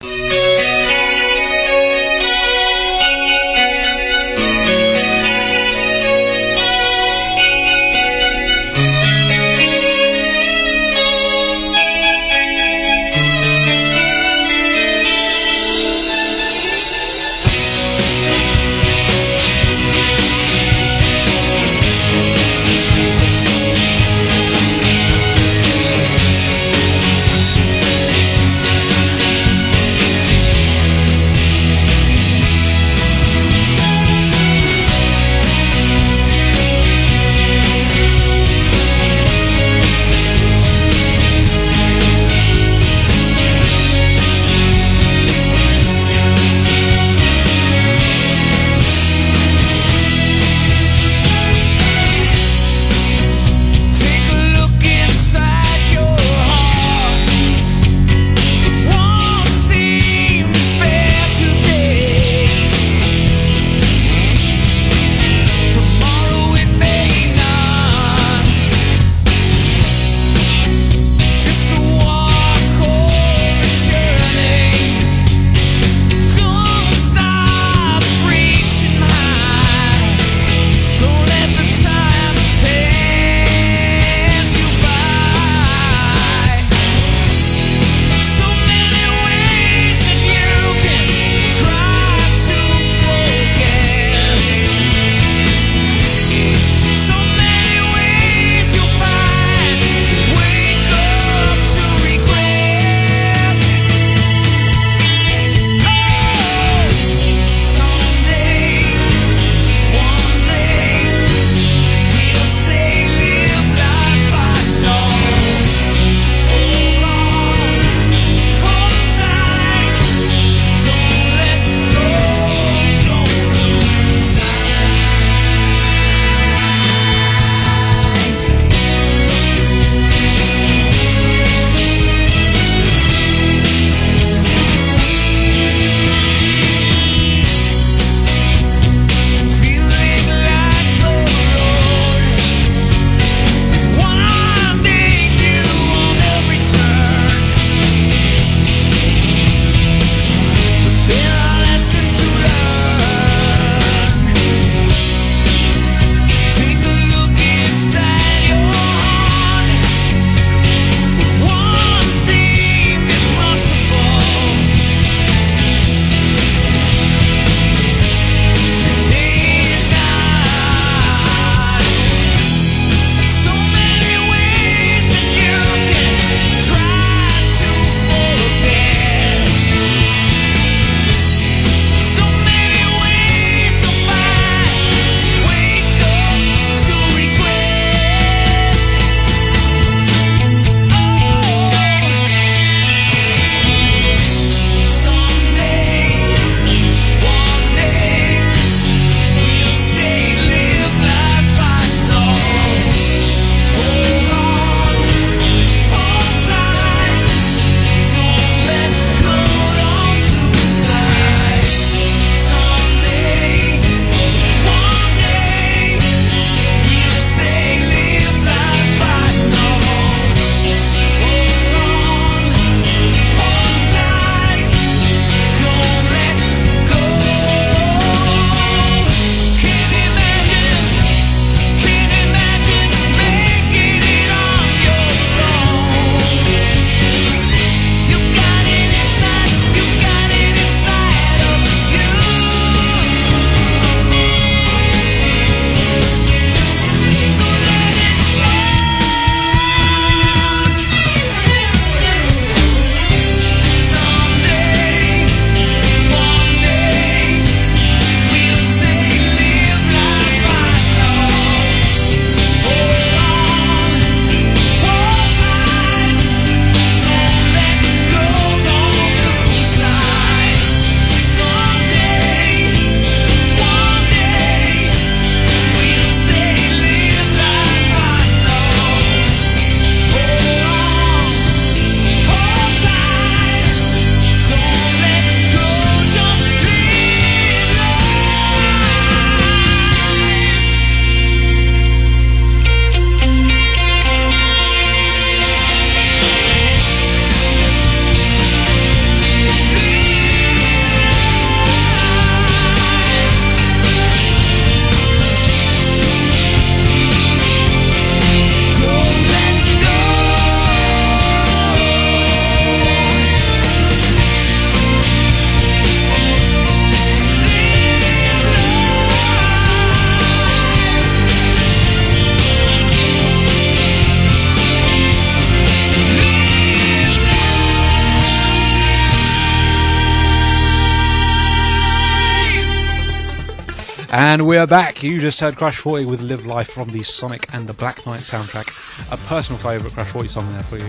We're 334.64 334.68
back. 334.68 335.02
You 335.02 335.20
just 335.20 335.40
heard 335.40 335.56
Crush 335.56 335.76
40 335.76 336.06
with 336.06 336.22
Live 336.22 336.46
Life 336.46 336.70
from 336.70 336.88
the 336.88 337.02
Sonic 337.02 337.52
and 337.52 337.66
the 337.66 337.74
Black 337.74 338.06
Knight 338.06 338.20
soundtrack. 338.20 339.12
A 339.12 339.16
personal 339.26 339.58
favourite 339.58 339.92
Crush 339.92 340.08
40 340.08 340.28
song 340.28 340.50
there 340.52 340.62
for 340.62 340.78
you. 340.78 340.86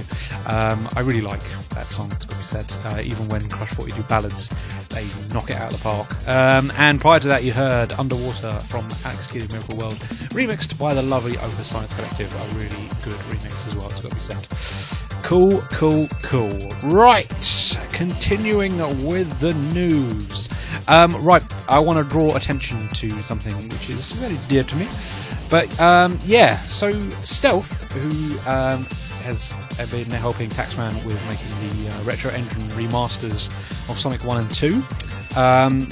Um, 0.48 0.88
I 0.96 1.02
really 1.02 1.20
like 1.20 1.42
that 1.72 1.86
song, 1.86 2.10
it's 2.14 2.24
got 2.24 2.36
to 2.36 2.38
be 2.38 2.44
said. 2.46 2.74
Uh, 2.86 3.02
even 3.04 3.28
when 3.28 3.42
Crush 3.50 3.74
40 3.74 3.92
do 3.92 4.02
ballads, 4.04 4.48
they 4.92 5.06
knock 5.34 5.50
it 5.50 5.58
out 5.58 5.74
of 5.74 5.78
the 5.78 5.84
park. 5.84 6.10
Um, 6.26 6.72
and 6.78 7.02
prior 7.02 7.20
to 7.20 7.28
that, 7.28 7.44
you 7.44 7.52
heard 7.52 7.92
Underwater 7.92 8.52
from 8.62 8.88
Alex 9.04 9.28
Kidd's 9.28 9.52
Miracle 9.52 9.76
World, 9.76 9.96
remixed 10.32 10.80
by 10.80 10.94
the 10.94 11.04
lovely 11.04 11.38
Over 11.40 11.64
Science 11.66 11.94
Collective. 11.96 12.34
A 12.34 12.56
really 12.56 12.88
good 13.04 13.20
remix 13.28 13.68
as 13.68 13.76
well, 13.76 13.88
it's 13.88 14.00
got 14.00 14.12
to 14.12 14.16
be 14.16 14.22
said. 14.22 15.05
Cool, 15.26 15.60
cool, 15.72 16.08
cool. 16.22 16.56
Right, 16.84 17.28
continuing 17.92 18.78
with 19.08 19.40
the 19.40 19.56
news. 19.74 20.48
Um, 20.88 21.16
right, 21.26 21.42
I 21.68 21.80
want 21.80 21.98
to 21.98 22.08
draw 22.08 22.36
attention 22.36 22.88
to 22.90 23.10
something 23.24 23.52
which 23.70 23.90
is 23.90 24.12
very 24.12 24.38
dear 24.48 24.62
to 24.62 24.76
me. 24.76 24.88
But 25.50 25.82
um, 25.82 26.20
yeah, 26.26 26.58
so 26.58 26.92
Stealth, 27.24 27.92
who 27.94 28.38
um, 28.48 28.86
has 29.24 29.56
been 29.90 30.12
helping 30.12 30.48
Taxman 30.48 30.94
with 31.04 31.20
making 31.28 31.80
the 31.80 31.92
uh, 31.92 32.04
retro 32.04 32.30
engine 32.30 32.62
remasters 32.78 33.50
of 33.90 33.98
Sonic 33.98 34.24
1 34.24 34.42
and 34.42 34.52
2, 34.54 34.84
um, 35.36 35.90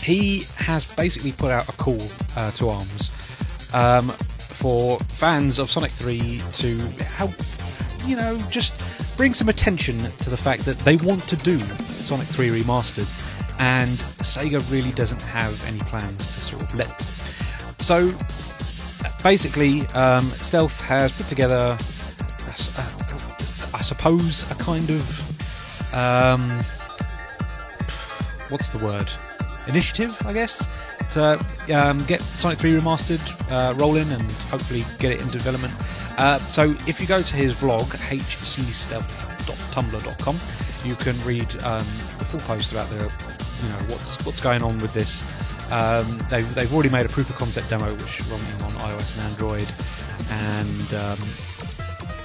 he 0.00 0.44
has 0.58 0.84
basically 0.94 1.32
put 1.32 1.50
out 1.50 1.68
a 1.68 1.72
call 1.72 2.00
uh, 2.36 2.52
to 2.52 2.68
arms 2.68 3.10
um, 3.74 4.10
for 4.38 5.00
fans 5.00 5.58
of 5.58 5.68
Sonic 5.68 5.90
3 5.90 6.40
to 6.52 6.78
help, 7.02 7.34
you 8.06 8.16
know, 8.16 8.38
just 8.50 8.80
bring 9.16 9.34
some 9.34 9.48
attention 9.48 9.98
to 9.98 10.30
the 10.30 10.36
fact 10.36 10.64
that 10.64 10.78
they 10.80 10.96
want 10.96 11.22
to 11.28 11.36
do 11.36 11.58
Sonic 11.58 12.26
3 12.26 12.48
remastered 12.48 13.08
and 13.58 13.98
Sega 14.18 14.60
really 14.70 14.92
doesn't 14.92 15.22
have 15.22 15.64
any 15.66 15.78
plans 15.80 16.34
to 16.34 16.40
sort 16.40 16.62
of 16.62 16.74
let 16.74 16.88
them. 16.88 17.06
So 17.78 18.12
basically, 19.22 19.86
um, 19.88 20.24
Stealth 20.26 20.80
has 20.82 21.12
put 21.12 21.26
together, 21.28 21.76
I 23.74 23.82
suppose, 23.82 24.50
a 24.50 24.54
kind 24.54 24.90
of 24.90 25.94
um, 25.94 26.50
what's 28.48 28.68
the 28.68 28.84
word? 28.84 29.08
Initiative, 29.68 30.14
I 30.26 30.32
guess, 30.32 30.66
to 31.12 31.38
um, 31.74 32.04
get 32.06 32.20
Sonic 32.20 32.58
3 32.58 32.72
remastered 32.72 33.52
uh, 33.52 33.74
rolling 33.74 34.10
and 34.10 34.22
hopefully 34.50 34.84
get 34.98 35.12
it 35.12 35.20
into 35.20 35.38
development. 35.38 35.72
Uh, 36.18 36.38
so 36.50 36.64
if 36.86 37.00
you 37.00 37.06
go 37.06 37.22
to 37.22 37.36
his 37.36 37.58
blog, 37.58 37.86
hcstealth.tumblr.com, 37.86 40.36
you 40.88 40.94
can 40.96 41.18
read 41.24 41.50
um, 41.64 41.86
the 42.18 42.24
full 42.24 42.40
post 42.40 42.72
about 42.72 42.88
the, 42.90 42.96
you 42.96 43.68
know, 43.68 43.78
what's 43.88 44.16
what's 44.24 44.40
going 44.40 44.62
on 44.62 44.76
with 44.78 44.92
this. 44.94 45.22
Um, 45.72 46.18
they've, 46.30 46.54
they've 46.54 46.72
already 46.72 46.90
made 46.90 47.06
a 47.06 47.08
proof 47.08 47.30
of 47.30 47.36
concept 47.36 47.70
demo 47.70 47.90
which 47.90 48.20
is 48.20 48.26
running 48.28 48.62
on 48.62 48.70
iOS 48.88 49.16
and 49.16 49.24
Android, 49.30 49.68
and 50.30 50.94
um, 50.94 51.18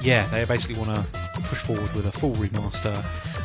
yeah, 0.02 0.28
they 0.28 0.46
basically 0.46 0.76
want 0.76 0.94
to 0.94 1.04
push 1.42 1.60
forward 1.60 1.92
with 1.96 2.06
a 2.06 2.12
full 2.12 2.34
remaster, 2.34 2.96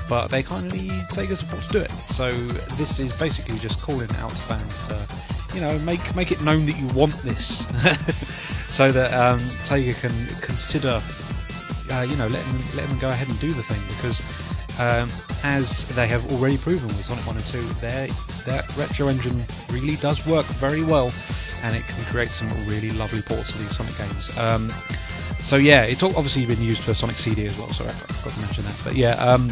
but 0.09 0.29
they 0.29 0.43
kind 0.43 0.67
of 0.67 0.73
need 0.73 0.91
Sega 1.09 1.37
support 1.37 1.63
to 1.65 1.69
do 1.71 1.79
it. 1.79 1.91
So 1.91 2.31
this 2.77 2.99
is 2.99 3.13
basically 3.19 3.59
just 3.59 3.81
calling 3.81 4.11
out 4.17 4.31
to 4.31 4.37
fans 4.37 4.89
to, 4.89 5.07
you 5.55 5.61
know, 5.61 5.79
make 5.81 6.15
make 6.15 6.33
it 6.33 6.43
known 6.43 6.67
that 6.67 6.79
you 6.79 6.87
want 6.89 7.13
this, 7.23 7.59
so 8.69 8.91
that 8.93 9.13
um, 9.13 9.39
Sega 9.39 9.99
can 10.01 10.41
consider, 10.41 11.01
uh, 11.93 12.03
you 12.03 12.17
know, 12.17 12.27
letting 12.27 12.53
them, 12.53 12.67
letting 12.75 12.91
them 12.91 12.99
go 12.99 13.09
ahead 13.09 13.29
and 13.29 13.39
do 13.41 13.53
the 13.53 13.63
thing 13.63 13.81
because. 13.97 14.23
Um, 14.81 15.09
as 15.45 15.87
they 15.95 16.09
have 16.09 16.33
already 16.33 16.57
proven 16.57 16.89
with 16.89 17.05
Sonic 17.05 17.25
1 17.27 17.37
and 17.37 17.45
2, 17.47 17.61
their, 17.75 18.09
that 18.47 18.77
retro 18.77 19.07
engine 19.07 19.45
really 19.71 19.95
does 19.97 20.27
work 20.27 20.47
very 20.47 20.83
well 20.83 21.13
and 21.63 21.77
it 21.77 21.83
can 21.87 22.03
create 22.07 22.31
some 22.31 22.49
really 22.67 22.91
lovely 22.91 23.23
ports 23.23 23.55
of 23.55 23.61
these 23.61 23.77
Sonic 23.77 23.97
games. 23.97 24.37
Um, 24.37 24.73
so 25.39 25.57
yeah, 25.57 25.83
it's 25.83 26.03
obviously 26.03 26.47
been 26.47 26.63
used 26.63 26.81
for 26.81 26.95
Sonic 26.95 27.17
CD 27.17 27.47
as 27.47 27.59
well. 27.59 27.69
Sorry, 27.69 27.91
I 27.91 27.93
forgot 27.93 28.35
to 28.35 28.41
mention 28.41 28.65
that. 28.65 28.81
But 28.83 28.97
yeah, 28.97 29.15
um, 29.17 29.51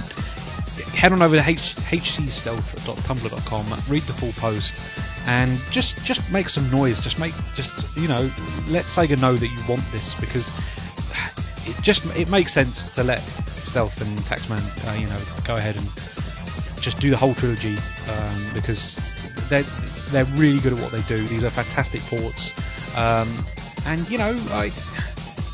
head 0.97 1.13
on 1.13 1.21
over 1.23 1.37
to 1.37 1.49
h- 1.49 1.77
hcstealth.tumblr.com, 1.77 3.67
read 3.89 4.03
the 4.03 4.13
full 4.15 4.33
post, 4.33 4.81
and 5.27 5.59
just 5.71 6.05
just 6.05 6.31
make 6.33 6.49
some 6.49 6.69
noise. 6.71 7.01
Just 7.01 7.19
make 7.19 7.35
just 7.55 7.97
you 7.97 8.09
know 8.09 8.31
let 8.69 8.85
Sega 8.85 9.21
know 9.21 9.35
that 9.35 9.47
you 9.47 9.59
want 9.69 9.83
this 9.93 10.19
because 10.21 10.51
it 11.67 11.81
just 11.83 12.05
it 12.17 12.29
makes 12.29 12.53
sense 12.53 12.93
to 12.95 13.03
let 13.03 13.21
Stealth 13.21 14.01
and 14.01 14.19
Taxman 14.21 14.63
uh, 14.89 15.01
you 15.01 15.07
know 15.07 15.21
go 15.45 15.57
ahead 15.57 15.77
and 15.77 15.87
just 16.81 16.99
do 17.01 17.11
the 17.11 17.17
whole 17.17 17.35
trilogy 17.35 17.77
um, 18.11 18.51
because 18.55 18.99
they're 19.49 19.63
they're 20.11 20.25
really 20.37 20.61
good 20.61 20.73
at 20.73 20.81
what 20.81 20.93
they 20.93 21.03
do. 21.03 21.23
These 21.29 21.45
are 21.45 21.51
fantastic 21.51 22.01
ports, 22.03 22.53
um, 22.97 23.29
and 23.87 24.09
you 24.11 24.19
know 24.19 24.33
like 24.51 24.73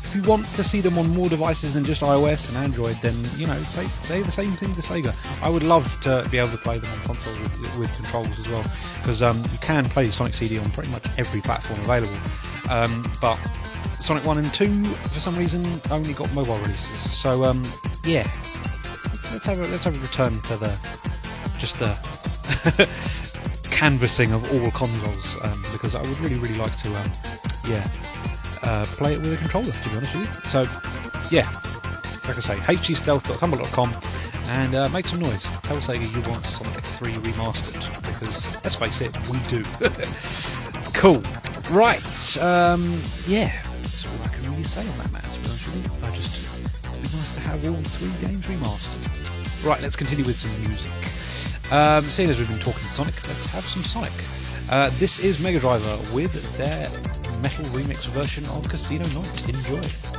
if 0.09 0.15
you 0.15 0.23
want 0.23 0.43
to 0.55 0.63
see 0.63 0.81
them 0.81 0.97
on 0.97 1.07
more 1.11 1.29
devices 1.29 1.75
than 1.75 1.83
just 1.83 2.01
iOS 2.01 2.49
and 2.49 2.57
Android, 2.57 2.95
then 2.95 3.13
you 3.37 3.45
know 3.45 3.55
say 3.59 3.85
say 4.01 4.23
the 4.23 4.31
same 4.31 4.51
thing 4.53 4.73
to 4.73 4.81
Sega. 4.81 5.15
I 5.43 5.49
would 5.49 5.61
love 5.61 5.85
to 6.01 6.27
be 6.31 6.39
able 6.39 6.49
to 6.49 6.57
play 6.57 6.79
them 6.79 6.91
on 6.91 6.99
consoles 7.01 7.37
with, 7.37 7.77
with 7.77 7.95
controls 7.95 8.39
as 8.39 8.49
well, 8.49 8.63
because 8.97 9.21
um, 9.21 9.37
you 9.51 9.59
can 9.59 9.85
play 9.85 10.07
Sonic 10.07 10.33
CD 10.33 10.57
on 10.57 10.67
pretty 10.71 10.89
much 10.89 11.05
every 11.19 11.41
platform 11.41 11.79
available. 11.81 12.17
Um, 12.71 13.05
but 13.21 13.35
Sonic 13.99 14.25
One 14.25 14.39
and 14.39 14.51
Two, 14.51 14.83
for 14.83 15.19
some 15.19 15.35
reason, 15.35 15.63
only 15.91 16.13
got 16.13 16.33
mobile 16.33 16.57
releases. 16.57 17.11
So 17.15 17.43
um, 17.43 17.63
yeah, 18.03 18.27
let's, 19.05 19.31
let's 19.31 19.45
have 19.45 19.59
a 19.59 19.67
let's 19.67 19.83
have 19.83 19.95
a 19.95 19.99
return 19.99 20.41
to 20.41 20.57
the 20.57 20.75
just 21.59 21.77
the 21.77 21.93
canvassing 23.69 24.31
of 24.31 24.41
all 24.53 24.71
consoles 24.71 25.37
um, 25.43 25.63
because 25.71 25.93
I 25.93 26.01
would 26.01 26.19
really 26.19 26.39
really 26.39 26.57
like 26.57 26.75
to 26.77 26.89
um, 26.95 27.11
yeah 27.67 27.87
uh, 28.63 28.85
play 28.85 29.13
it 29.13 29.19
with 29.19 29.33
a 29.33 29.37
controller, 29.37 29.71
to 29.71 29.89
be 29.89 29.95
honest 29.95 30.15
with 30.15 30.27
you. 30.27 30.49
So, 30.49 30.61
yeah, 31.31 31.49
like 32.27 32.37
I 32.37 32.41
say, 32.41 32.55
hcstealth.tumblr.com 32.57 33.93
and 34.49 34.75
uh, 34.75 34.89
make 34.89 35.05
some 35.05 35.19
noise. 35.19 35.43
Tell 35.63 35.77
Sega 35.77 36.15
you 36.15 36.29
want 36.29 36.43
Sonic 36.43 36.75
3 36.75 37.13
remastered 37.13 37.73
because, 38.01 38.51
let's 38.63 38.75
face 38.75 39.01
it, 39.01 39.15
we 39.29 39.39
do. 39.49 39.63
cool. 40.93 41.21
Right. 41.71 42.37
Um, 42.37 43.01
yeah, 43.27 43.61
that's 43.81 44.05
all 44.05 44.25
I 44.25 44.27
can 44.29 44.49
really 44.49 44.63
say 44.63 44.81
on 44.81 44.97
that 44.97 45.11
matter, 45.11 45.27
to 45.27 45.39
be 45.39 45.49
honest 45.49 45.65
with 45.67 45.85
you. 45.85 46.07
I 46.07 46.15
just, 46.15 46.43
it'd 46.85 47.11
be 47.11 47.17
nice 47.17 47.33
to 47.35 47.39
have 47.41 47.65
all 47.65 47.81
three 47.83 48.27
games 48.27 48.45
remastered. 48.45 49.65
Right, 49.65 49.81
let's 49.81 49.95
continue 49.95 50.25
with 50.25 50.37
some 50.37 50.51
music. 50.61 50.91
Um, 51.71 52.03
seeing 52.05 52.29
as 52.29 52.39
we've 52.39 52.49
been 52.49 52.59
talking 52.59 52.83
Sonic, 52.89 53.15
let's 53.27 53.45
have 53.47 53.63
some 53.63 53.83
Sonic. 53.83 54.13
Uh, 54.69 54.89
this 54.97 55.19
is 55.19 55.39
Mega 55.39 55.59
Driver 55.59 55.97
with 56.13 56.57
their 56.57 56.87
metal 57.41 57.65
remix 57.65 58.05
version 58.07 58.45
of 58.49 58.67
Casino 58.67 59.05
Night. 59.07 59.49
Enjoy. 59.49 60.18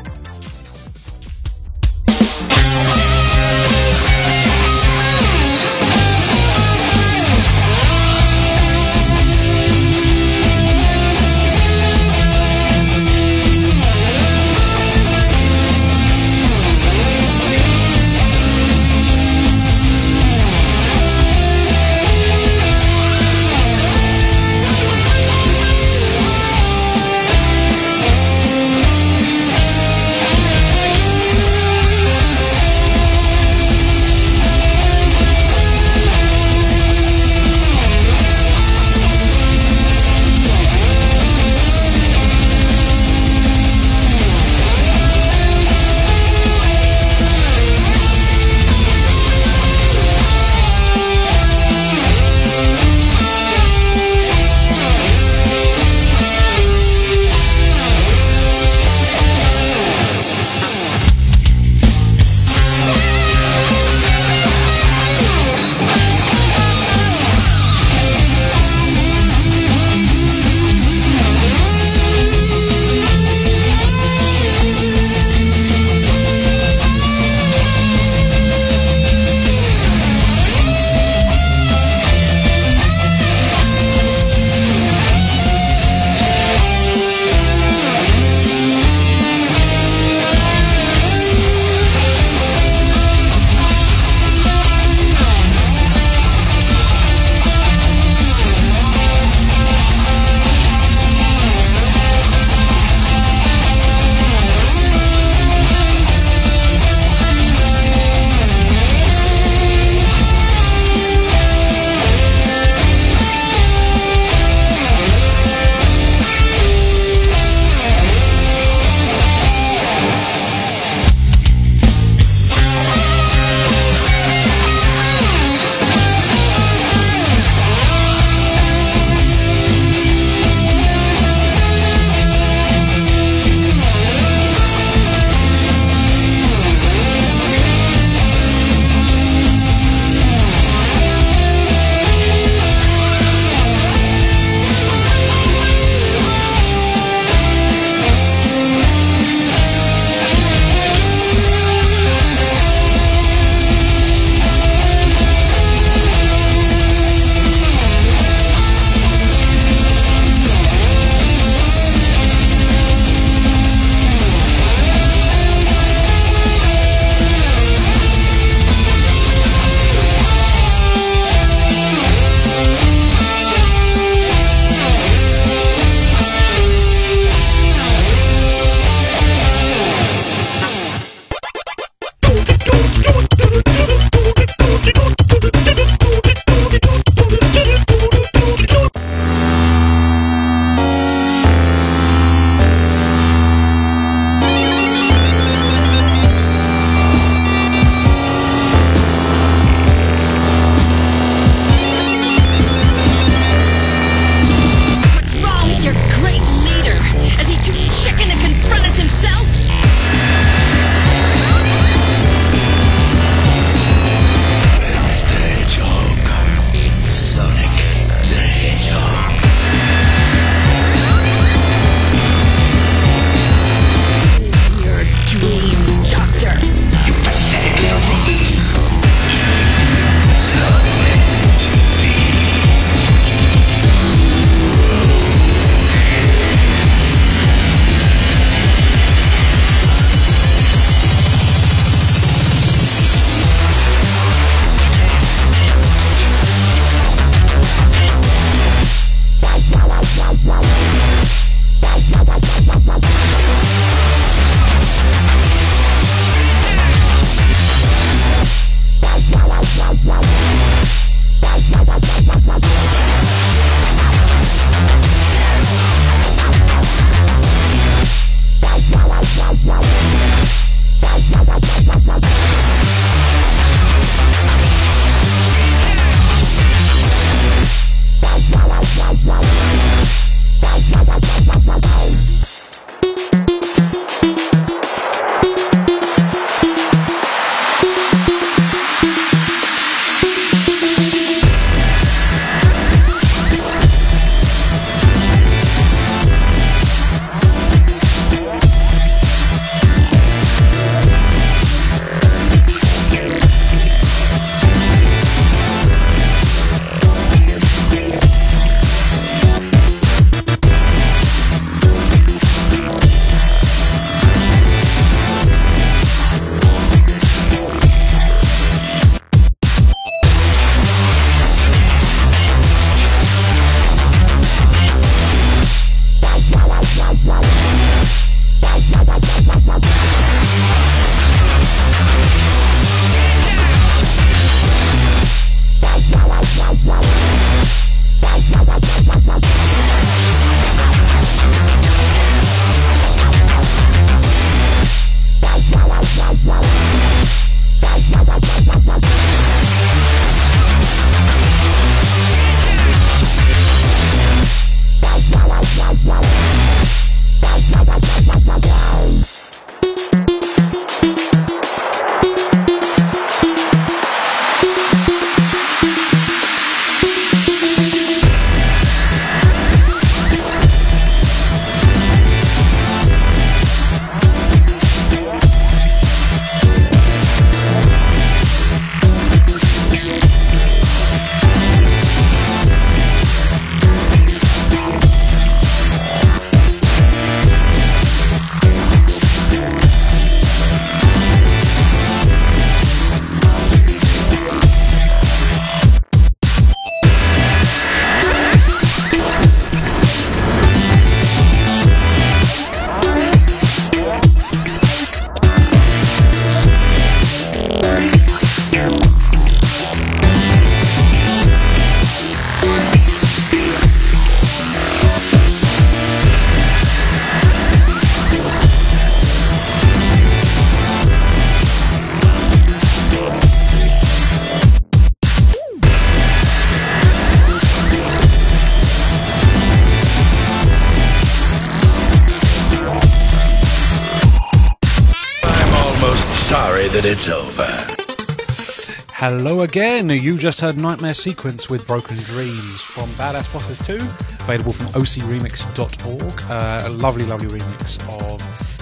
Hello 439.21 439.61
again. 439.61 440.09
You 440.09 440.39
just 440.39 440.63
heard 440.63 440.79
Nightmare 440.79 441.13
Sequence 441.13 441.69
with 441.69 441.87
Broken 441.87 442.17
Dreams 442.17 442.81
from 442.81 443.11
Badass 443.21 443.53
Bosses 443.53 443.79
2, 443.87 443.97
available 443.97 444.73
from 444.73 444.87
ocremix.org. 444.99 446.43
Uh, 446.49 446.85
a 446.87 446.89
lovely, 446.89 447.27
lovely 447.27 447.49
remix 447.49 448.01
of 448.09 448.39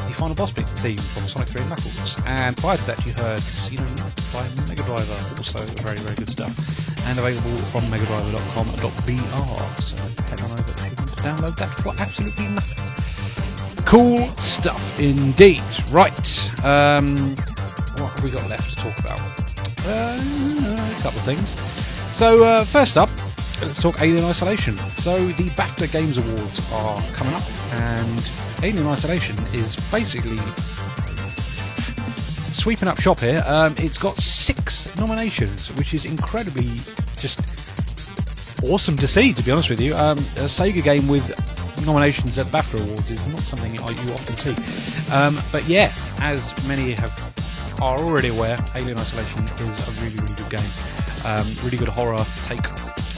the 0.07 0.14
final 0.14 0.36
boss 0.36 0.53
theme 0.53 0.97
from 0.97 1.24
Sonic 1.24 1.49
3 1.49 1.62
and 1.62 1.70
Knuckles. 1.70 2.22
And 2.26 2.57
prior 2.57 2.76
to 2.76 2.86
that, 2.86 3.05
you 3.05 3.14
heard 3.14 3.41
Casino 3.41 3.82
Night 3.82 4.14
by 4.32 4.47
Mega 4.68 4.84
Driver, 4.84 5.18
also 5.39 5.59
very, 5.82 5.97
very 5.97 6.14
good 6.14 6.28
stuff. 6.28 6.55
And 7.09 7.18
available 7.18 7.59
from 7.74 7.86
megadriver.com.br. 7.86 9.80
So 9.82 9.97
head 10.22 10.41
on 10.41 10.53
over 10.53 10.62
to 10.62 11.16
download 11.26 11.57
that 11.57 11.70
for 11.82 12.01
absolutely 12.01 12.47
nothing. 12.47 13.84
Cool 13.86 14.28
stuff 14.36 15.01
indeed. 15.01 15.64
Right. 15.91 16.64
Um, 16.64 17.34
what 17.99 18.12
have 18.14 18.22
we 18.22 18.30
got 18.30 18.49
left 18.49 18.70
to 18.70 18.76
talk 18.76 18.97
about? 19.01 19.47
Uh, 19.87 20.18
a 20.20 21.03
couple 21.03 21.18
of 21.18 21.24
things. 21.24 21.59
So, 22.16 22.45
uh, 22.45 22.64
first 22.64 22.97
up, 22.97 23.11
let's 23.62 23.81
talk 23.81 24.01
Alien 24.01 24.24
Isolation. 24.24 24.76
So, 24.97 25.26
the 25.26 25.49
BAFTA 25.51 25.91
Games 25.93 26.18
Awards 26.18 26.72
are 26.72 27.03
coming 27.09 27.35
up, 27.35 27.43
and 27.72 28.31
Alien 28.62 28.87
Isolation 28.87 29.37
is 29.55 29.76
basically 29.91 30.39
sweeping 32.53 32.89
up 32.89 33.01
shop 33.01 33.20
here. 33.20 33.43
Um, 33.47 33.74
it's 33.79 33.99
got 33.99 34.16
six 34.18 34.97
nominations, 34.99 35.68
which 35.76 35.95
is 35.95 36.05
incredibly 36.05 36.66
just 37.16 37.41
awesome 38.64 38.97
to 38.97 39.07
see, 39.07 39.33
to 39.33 39.43
be 39.43 39.51
honest 39.51 39.70
with 39.70 39.81
you. 39.81 39.95
Um, 39.95 40.18
a 40.18 40.49
Sega 40.49 40.83
game 40.83 41.07
with 41.09 41.24
nominations 41.87 42.39
at 42.39 42.47
BAFTA 42.47 42.83
Awards 42.85 43.11
is 43.11 43.26
not 43.29 43.41
something 43.41 43.74
you 43.74 43.81
often 43.81 44.37
see. 44.37 45.12
Um, 45.12 45.39
but 45.53 45.66
yeah, 45.68 45.93
as 46.20 46.53
many 46.66 46.93
have 46.93 47.28
are 47.81 47.99
already 47.99 48.29
aware, 48.29 48.59
Alien 48.74 48.99
Isolation 48.99 49.45
is 49.45 49.89
a 49.89 50.05
really, 50.05 50.16
really 50.16 50.35
good 50.35 50.51
game. 50.51 50.70
Um, 51.24 51.47
really 51.64 51.76
good 51.76 51.89
horror 51.89 52.24
take 52.45 52.64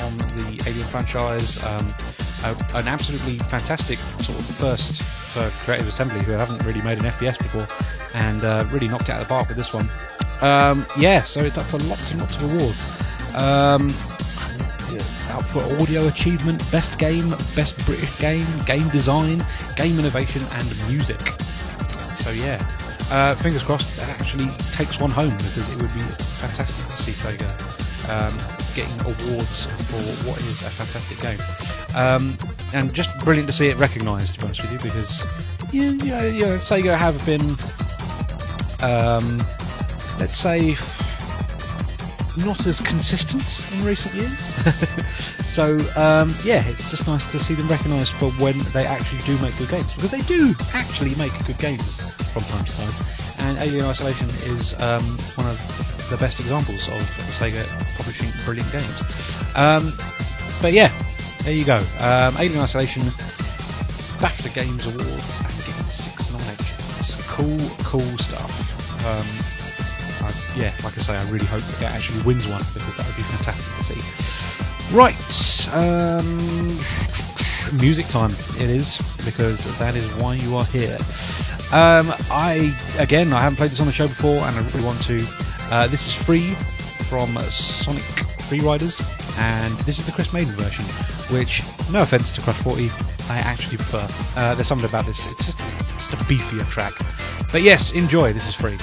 on 0.02 0.16
the 0.18 0.62
Alien 0.66 0.86
franchise. 0.86 1.62
Um, 1.64 1.86
a, 2.44 2.56
an 2.76 2.88
absolutely 2.88 3.38
fantastic 3.38 3.98
sort 3.98 4.38
of 4.38 4.44
first 4.44 5.02
for 5.02 5.48
Creative 5.64 5.86
Assembly, 5.88 6.20
who 6.22 6.32
haven't 6.32 6.64
really 6.64 6.82
made 6.82 6.98
an 6.98 7.04
FPS 7.04 7.38
before, 7.38 7.66
and 8.14 8.44
uh, 8.44 8.64
really 8.70 8.88
knocked 8.88 9.04
it 9.04 9.10
out 9.10 9.20
of 9.20 9.28
the 9.28 9.32
park 9.32 9.48
with 9.48 9.56
this 9.56 9.72
one. 9.72 9.88
Um, 10.40 10.86
yeah, 10.98 11.22
so 11.22 11.40
it's 11.40 11.58
up 11.58 11.66
for 11.66 11.78
lots 11.80 12.10
and 12.10 12.20
lots 12.20 12.36
of 12.36 12.54
awards. 12.54 13.36
Um, 13.36 13.90
out 15.30 15.44
for 15.46 15.62
audio 15.80 16.08
achievement, 16.08 16.58
best 16.72 16.98
game, 16.98 17.30
best 17.54 17.76
British 17.86 18.18
game, 18.18 18.46
game 18.66 18.88
design, 18.88 19.44
game 19.76 19.98
innovation, 19.98 20.42
and 20.52 20.88
music. 20.88 21.20
So 22.14 22.30
yeah, 22.30 22.58
uh, 23.10 23.34
fingers 23.34 23.62
crossed 23.62 23.96
that 23.96 24.08
actually 24.20 24.48
takes 24.72 25.00
one 25.00 25.10
home 25.10 25.36
because 25.36 25.68
it 25.72 25.80
would 25.80 25.92
be 25.92 26.00
fantastic 26.40 26.86
to 26.86 27.02
see 27.02 27.12
Sega 27.12 27.48
um, 28.08 28.34
getting 28.74 29.00
awards 29.02 29.66
for 29.66 30.28
what 30.28 30.38
is 30.40 30.62
a 30.62 30.70
fantastic 30.70 31.18
game, 31.20 31.38
um, 31.94 32.36
and 32.72 32.92
just 32.94 33.16
brilliant 33.18 33.48
to 33.48 33.52
see 33.52 33.68
it 33.68 33.76
recognised. 33.76 34.34
To 34.34 34.40
be 34.40 34.46
honest 34.46 34.62
with 34.62 34.72
you, 34.72 34.78
because 34.78 35.26
yeah, 35.72 35.90
yeah, 36.04 36.24
yeah 36.24 36.56
Sega 36.56 36.96
have 36.96 37.24
been, 37.26 37.42
um, 38.82 39.38
let's 40.18 40.36
say, 40.36 40.76
not 42.44 42.66
as 42.66 42.80
consistent 42.80 43.44
in 43.72 43.84
recent 43.84 44.14
years. 44.14 44.38
so 45.46 45.78
um, 45.96 46.34
yeah, 46.44 46.66
it's 46.68 46.90
just 46.90 47.06
nice 47.06 47.26
to 47.32 47.38
see 47.38 47.54
them 47.54 47.68
recognised 47.68 48.12
for 48.12 48.30
when 48.32 48.58
they 48.72 48.86
actually 48.86 49.20
do 49.22 49.40
make 49.42 49.56
good 49.58 49.68
games 49.68 49.92
because 49.94 50.10
they 50.10 50.20
do 50.22 50.54
actually 50.74 51.14
make 51.16 51.32
good 51.46 51.58
games 51.58 52.12
from 52.32 52.42
time 52.42 52.64
to 52.64 52.76
time. 52.76 52.92
And 53.38 53.58
Alien 53.58 53.86
Isolation 53.86 54.28
is 54.52 54.74
um, 54.80 55.02
one 55.34 55.46
of 55.46 56.06
the 56.10 56.16
best 56.16 56.40
examples 56.40 56.88
of 56.88 57.00
Sega 57.38 57.66
publishing 57.96 58.28
brilliant 58.44 58.70
games. 58.70 59.02
Um, 59.54 59.92
but 60.60 60.72
yeah, 60.72 60.92
there 61.44 61.54
you 61.54 61.64
go. 61.64 61.78
Um, 62.00 62.36
Alien 62.38 62.60
Isolation, 62.60 63.02
BAFTA 64.20 64.52
Games 64.54 64.86
Awards, 64.86 65.40
and 65.40 65.56
getting 65.64 65.88
six 65.88 66.30
nominations. 66.30 67.16
Cool, 67.28 67.58
cool 67.84 68.18
stuff. 68.18 68.70
I, 70.30 70.58
yeah, 70.58 70.74
like 70.84 70.96
I 70.96 71.00
say, 71.00 71.16
I 71.16 71.30
really 71.30 71.46
hope 71.46 71.62
it 71.62 71.82
actually 71.82 72.22
wins 72.22 72.46
one 72.46 72.62
because 72.74 72.96
that 72.96 73.06
would 73.06 73.16
be 73.16 73.22
fantastic 73.22 73.76
to 73.76 73.82
see. 73.84 74.94
Right, 74.94 75.14
um, 75.74 76.38
music 77.78 78.06
time 78.08 78.32
it 78.58 78.70
is 78.70 78.98
because 79.24 79.78
that 79.78 79.94
is 79.94 80.10
why 80.14 80.34
you 80.34 80.56
are 80.56 80.64
here. 80.64 80.98
Um, 81.72 82.12
I 82.30 82.74
again, 82.98 83.32
I 83.32 83.40
haven't 83.40 83.56
played 83.56 83.70
this 83.70 83.80
on 83.80 83.86
the 83.86 83.92
show 83.92 84.08
before, 84.08 84.38
and 84.38 84.56
I 84.56 84.62
really 84.62 84.84
want 84.84 85.02
to. 85.04 85.24
Uh, 85.70 85.86
this 85.86 86.06
is 86.06 86.14
free 86.14 86.54
from 87.08 87.38
Sonic 87.50 88.02
Free 88.42 88.60
Riders, 88.60 89.00
and 89.38 89.72
this 89.80 89.98
is 89.98 90.06
the 90.06 90.12
Chris 90.12 90.28
Madin 90.28 90.50
version, 90.56 90.84
which, 91.34 91.62
no 91.92 92.02
offense 92.02 92.32
to 92.32 92.40
Crush 92.40 92.56
40, 92.56 92.90
I 93.28 93.38
actually 93.38 93.76
prefer. 93.76 94.08
Uh, 94.36 94.54
there's 94.56 94.66
something 94.66 94.88
about 94.88 95.06
this; 95.06 95.30
it's 95.30 95.44
just, 95.44 95.58
just 95.58 96.12
a 96.12 96.16
beefier 96.24 96.68
track. 96.68 96.92
But 97.52 97.62
yes, 97.62 97.92
enjoy. 97.92 98.32
This 98.32 98.48
is 98.48 98.54
free. 98.54 98.76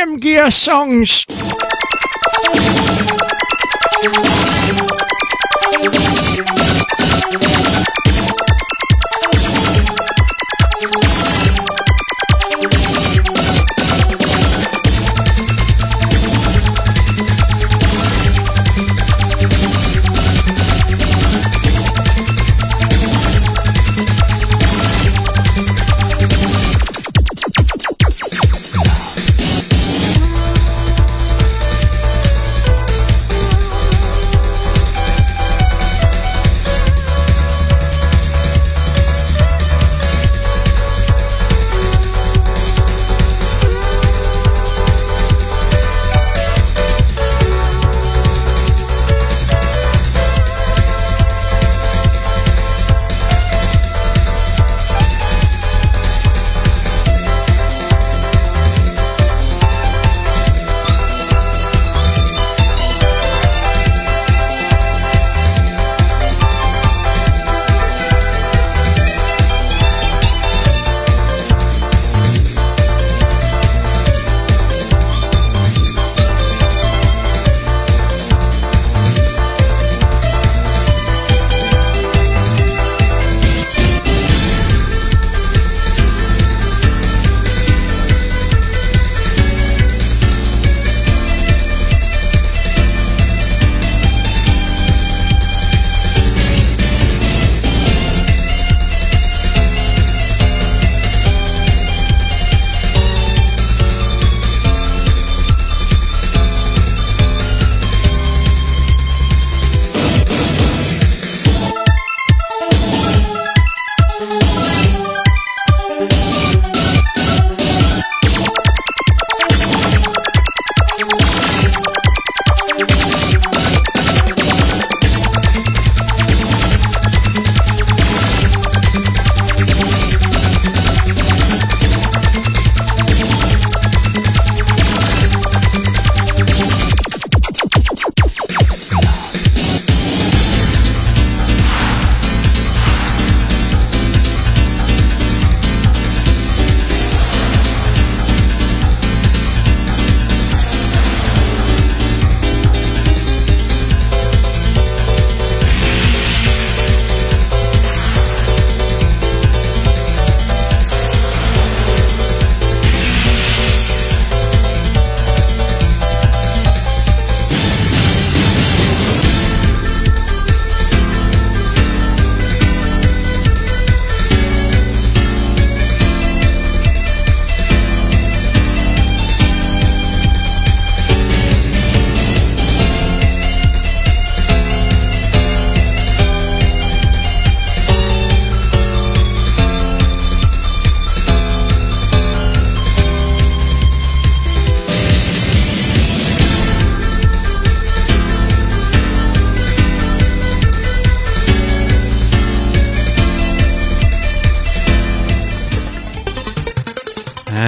Game 0.00 0.16
Gear 0.16 0.50
songs? 0.50 1.26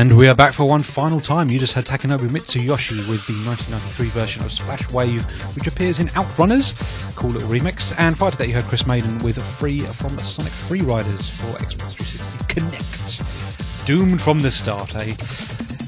And 0.03 0.17
we 0.17 0.27
are 0.27 0.35
back 0.35 0.53
for 0.53 0.65
one 0.65 0.83
final 0.83 1.21
time. 1.21 1.49
You 1.49 1.61
just 1.61 1.75
heard 1.75 1.85
Takanobu 1.85 2.29
Mitsuyoshi 2.29 3.09
with 3.09 3.25
the 3.29 3.39
1993 3.47 4.09
version 4.09 4.43
of 4.43 4.51
Splash 4.51 4.91
Wave, 4.91 5.23
which 5.55 5.69
appears 5.69 6.01
in 6.01 6.09
Outrunners. 6.09 6.75
Cool 7.15 7.31
little 7.31 7.49
remix. 7.49 7.95
And 7.97 8.19
prior 8.19 8.33
to 8.33 8.39
that, 8.39 8.49
you 8.49 8.55
heard 8.55 8.65
Chris 8.65 8.83
Madin 8.83 9.23
with 9.23 9.41
Free 9.41 9.79
from 9.79 10.19
Sonic 10.19 10.51
Free 10.51 10.81
Riders 10.81 11.31
for 11.31 11.47
Xbox 11.63 11.95
360 11.95 12.39
Kinect. 12.53 13.87
Doomed 13.87 14.21
from 14.21 14.41
the 14.41 14.51
start, 14.51 14.93
eh? 14.97 15.15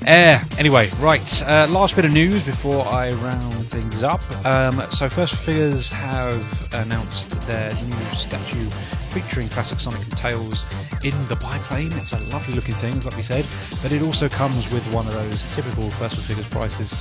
Eh, 0.07 0.41
anyway, 0.59 0.91
right. 1.01 1.43
Uh, 1.43 1.67
last 1.69 1.97
bit 1.97 2.05
of 2.05 2.13
news 2.13 2.41
before 2.45 2.87
I 2.87 3.11
round 3.15 3.53
things 3.67 4.05
up. 4.05 4.23
Um, 4.47 4.81
so, 4.93 5.09
First 5.09 5.35
Figures 5.35 5.89
have 5.91 6.73
announced 6.73 7.41
their 7.49 7.75
new 7.75 8.11
statue 8.13 8.71
featuring 9.15 9.49
classic 9.49 9.79
Sonic 9.79 10.03
and 10.03 10.17
Tails 10.17 10.67
in 11.05 11.15
the 11.29 11.37
biplane. 11.37 11.93
It's 11.93 12.13
a 12.13 12.19
lovely 12.31 12.55
looking 12.55 12.75
thing, 12.75 12.99
like 13.03 13.17
we 13.17 13.23
said, 13.23 13.47
but 13.81 13.93
it 13.93 14.03
also 14.03 14.29
comes 14.29 14.69
with 14.73 14.85
one 14.93 15.07
of 15.07 15.15
those 15.15 15.55
typical 15.55 15.89
First 15.89 16.17
Figures 16.17 16.49
prices. 16.49 16.93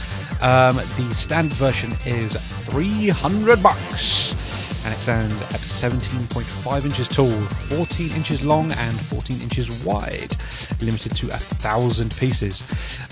Um, 0.43 0.75
the 0.75 1.09
standard 1.15 1.53
version 1.53 1.91
is 2.05 2.33
300 2.67 3.63
bucks 3.63 4.35
and 4.85 4.93
it 4.93 4.97
stands 4.97 5.41
at 5.41 5.61
17.5 5.61 6.85
inches 6.85 7.07
tall, 7.07 7.29
14 7.29 8.11
inches 8.11 8.43
long, 8.43 8.71
and 8.73 8.99
14 8.99 9.41
inches 9.41 9.83
wide, 9.85 10.35
limited 10.81 11.15
to 11.15 11.27
a 11.27 11.37
thousand 11.37 12.15
pieces. 12.17 12.63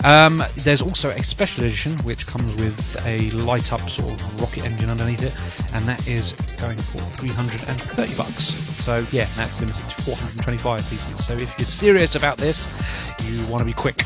Um, 0.03 0.43
there's 0.57 0.81
also 0.81 1.11
a 1.11 1.23
special 1.23 1.63
edition 1.63 1.93
which 1.99 2.27
comes 2.27 2.53
with 2.55 3.05
a 3.05 3.29
light 3.29 3.71
up 3.71 3.79
sort 3.81 4.11
of 4.11 4.41
rocket 4.41 4.65
engine 4.65 4.89
underneath 4.89 5.23
it, 5.23 5.73
and 5.73 5.85
that 5.85 6.05
is 6.07 6.33
going 6.59 6.77
for 6.77 6.99
330 6.99 8.15
bucks. 8.15 8.43
So, 8.83 8.90
yeah, 9.11 9.27
that's 9.35 9.59
limited 9.59 9.89
to 9.89 10.01
425 10.03 10.89
pieces. 10.89 11.25
So, 11.25 11.33
if 11.33 11.57
you're 11.57 11.65
serious 11.65 12.15
about 12.15 12.37
this, 12.37 12.69
you 13.23 13.45
want 13.47 13.61
to 13.61 13.65
be 13.65 13.73
quick. 13.73 14.03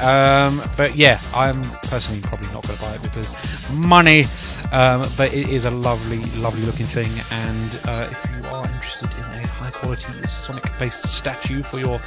Um, 0.00 0.62
but 0.76 0.94
yeah, 0.94 1.18
I'm 1.34 1.60
personally 1.88 2.20
probably 2.20 2.48
not 2.52 2.66
going 2.66 2.76
to 2.76 2.82
buy 2.82 2.94
it 2.94 3.02
because 3.02 3.34
money. 3.72 4.24
Um, 4.72 5.08
but 5.16 5.32
it 5.32 5.48
is 5.48 5.64
a 5.64 5.70
lovely, 5.70 6.22
lovely 6.40 6.62
looking 6.62 6.86
thing. 6.86 7.10
And 7.30 7.80
uh, 7.84 8.08
if 8.10 8.30
you 8.30 8.48
are 8.48 8.66
interested 8.66 9.10
in 9.12 9.24
a 9.42 9.46
high 9.46 9.70
quality 9.70 10.12
Sonic 10.26 10.64
based 10.78 11.08
statue 11.08 11.62
for 11.62 11.78
your 11.78 12.00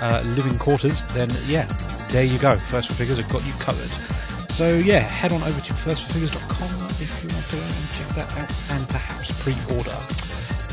uh, 0.00 0.22
living 0.36 0.58
quarters, 0.58 1.02
then 1.14 1.30
yeah, 1.46 1.64
there 2.10 2.24
you 2.24 2.38
go. 2.38 2.56
First 2.56 2.88
4 2.88 2.96
Figures 2.96 3.18
have 3.18 3.30
got 3.30 3.44
you 3.46 3.52
covered. 3.54 3.90
So 4.52 4.74
yeah, 4.74 4.98
head 4.98 5.32
on 5.32 5.42
over 5.42 5.60
to 5.60 5.72
first4figures.com 5.72 6.84
if 7.00 7.24
you 7.24 7.34
want 7.34 7.46
to 7.46 7.56
go 7.56 7.62
and 7.62 7.88
check 7.96 8.08
that 8.16 8.38
out 8.38 8.76
and 8.76 8.88
perhaps 8.88 9.42
pre-order. 9.42 10.31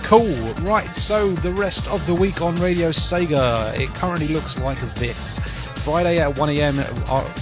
Cool. 0.09 0.53
Right, 0.63 0.87
so 0.87 1.33
the 1.33 1.53
rest 1.53 1.87
of 1.89 2.03
the 2.07 2.15
week 2.15 2.41
on 2.41 2.55
Radio 2.55 2.89
Sega, 2.89 3.79
it 3.79 3.89
currently 3.89 4.27
looks 4.29 4.57
like 4.57 4.79
this. 4.95 5.37
Friday 5.85 6.17
at 6.17 6.35
1am, 6.35 6.81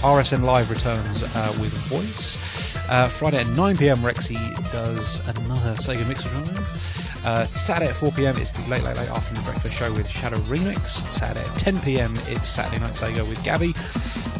RSN 0.02 0.42
Live 0.42 0.68
returns 0.70 1.22
uh, 1.34 1.56
with 1.62 1.72
Voice. 1.88 2.36
Uh, 2.90 3.08
Friday 3.08 3.38
at 3.38 3.46
9pm, 3.46 3.96
Rexy 3.96 4.36
does 4.70 5.26
another 5.26 5.72
Sega 5.76 6.06
Mixer 6.06 6.28
Drive. 6.28 7.24
Uh, 7.24 7.46
Saturday 7.46 7.88
at 7.88 7.96
4pm, 7.96 8.38
it's 8.38 8.50
the 8.50 8.70
Late 8.70 8.82
Late 8.82 8.98
Late 8.98 9.08
Afternoon 9.12 9.44
Breakfast 9.44 9.74
Show 9.74 9.90
with 9.94 10.06
Shadow 10.06 10.36
Remix. 10.40 10.88
Saturday 10.88 11.40
at 11.40 11.74
10pm, 11.74 12.30
it's 12.30 12.50
Saturday 12.50 12.80
Night 12.80 12.92
Sega 12.92 13.26
with 13.26 13.42
Gabby. 13.44 13.72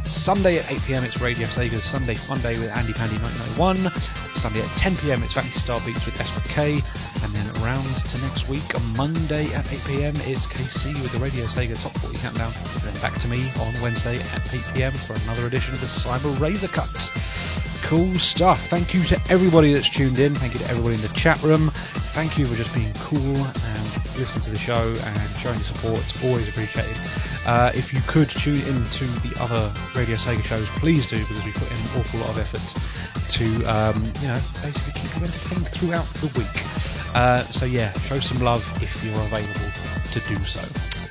Sunday 0.05 0.59
at 0.59 0.65
8pm, 0.65 1.05
it's 1.05 1.19
Radio 1.23 1.47
Sega's 1.47 1.83
Sunday 1.83 2.15
Fun 2.15 2.41
Day 2.41 2.59
with 2.59 2.69
Andy 2.77 2.93
Pandy 2.93 3.17
1991. 3.17 3.91
Sunday 4.35 4.61
at 4.61 4.67
10pm, 4.77 5.25
it's 5.25 5.33
Phantasy 5.33 5.59
Star 5.59 5.81
Beats 5.87 6.05
with 6.05 6.17
SK. 6.17 6.85
And 7.25 7.33
then 7.35 7.48
round 7.63 7.87
to 8.07 8.19
next 8.23 8.49
week, 8.49 8.75
on 8.75 8.97
Monday 8.97 9.47
at 9.55 9.65
8pm, 9.67 10.15
it's 10.29 10.47
KC 10.47 10.93
with 11.03 11.13
the 11.13 11.19
Radio 11.19 11.45
Sega 11.47 11.81
Top 11.83 11.97
40 11.99 12.19
Countdown. 12.19 12.53
And 12.75 12.83
then 12.83 13.01
back 13.01 13.19
to 13.21 13.29
me 13.29 13.51
on 13.61 13.81
Wednesday 13.81 14.17
at 14.17 14.43
8pm 14.49 14.97
for 14.97 15.15
another 15.25 15.47
edition 15.47 15.75
of 15.75 15.81
the 15.81 15.87
Cyber 15.87 16.39
Razor 16.41 16.69
Cut. 16.69 16.89
Cool 17.83 18.15
stuff. 18.17 18.67
Thank 18.69 18.95
you 18.95 19.03
to 19.05 19.21
everybody 19.31 19.73
that's 19.73 19.89
tuned 19.89 20.19
in. 20.19 20.35
Thank 20.35 20.55
you 20.55 20.61
to 20.61 20.69
everybody 20.71 20.97
in 20.97 21.01
the 21.01 21.09
chat 21.09 21.43
room. 21.43 21.71
Thank 22.13 22.39
you 22.39 22.47
for 22.47 22.57
just 22.57 22.75
being 22.75 22.93
cool 22.95 23.37
and 23.37 23.85
listening 24.19 24.45
to 24.45 24.51
the 24.51 24.59
show 24.59 24.95
and 25.05 25.31
showing 25.39 25.57
your 25.57 25.65
support. 25.65 26.01
It's 26.01 26.25
always 26.25 26.49
appreciated. 26.49 26.97
Uh, 27.47 27.73
if 27.75 27.95
you 27.95 28.01
could 28.07 28.29
tune 28.29 28.61
into 28.69 29.05
the 29.27 29.35
other 29.41 29.73
Radio 29.95 30.17
Sega 30.17 30.45
shows, 30.45 30.67
please 30.71 31.09
do 31.09 31.19
because 31.19 31.45
we 31.45 31.53
put 31.53 31.71
in 31.71 31.77
an 31.77 32.01
awful 32.01 32.21
lot 32.21 32.31
of 32.31 32.39
effort 32.39 33.18
to, 33.29 33.45
um, 33.65 34.03
you 34.21 34.29
know, 34.29 34.41
basically 34.63 34.93
keep 35.01 35.17
you 35.17 35.25
entertained 35.25 35.69
throughout 35.69 36.07
the 36.21 36.27
week. 36.39 37.17
Uh, 37.17 37.43
so 37.45 37.65
yeah, 37.65 37.93
show 38.01 38.21
some 38.21 38.43
love 38.43 38.63
if 38.83 39.05
you're 39.05 39.15
available 39.15 39.71
to 40.13 40.21
do 40.29 40.45
so. 40.45 40.63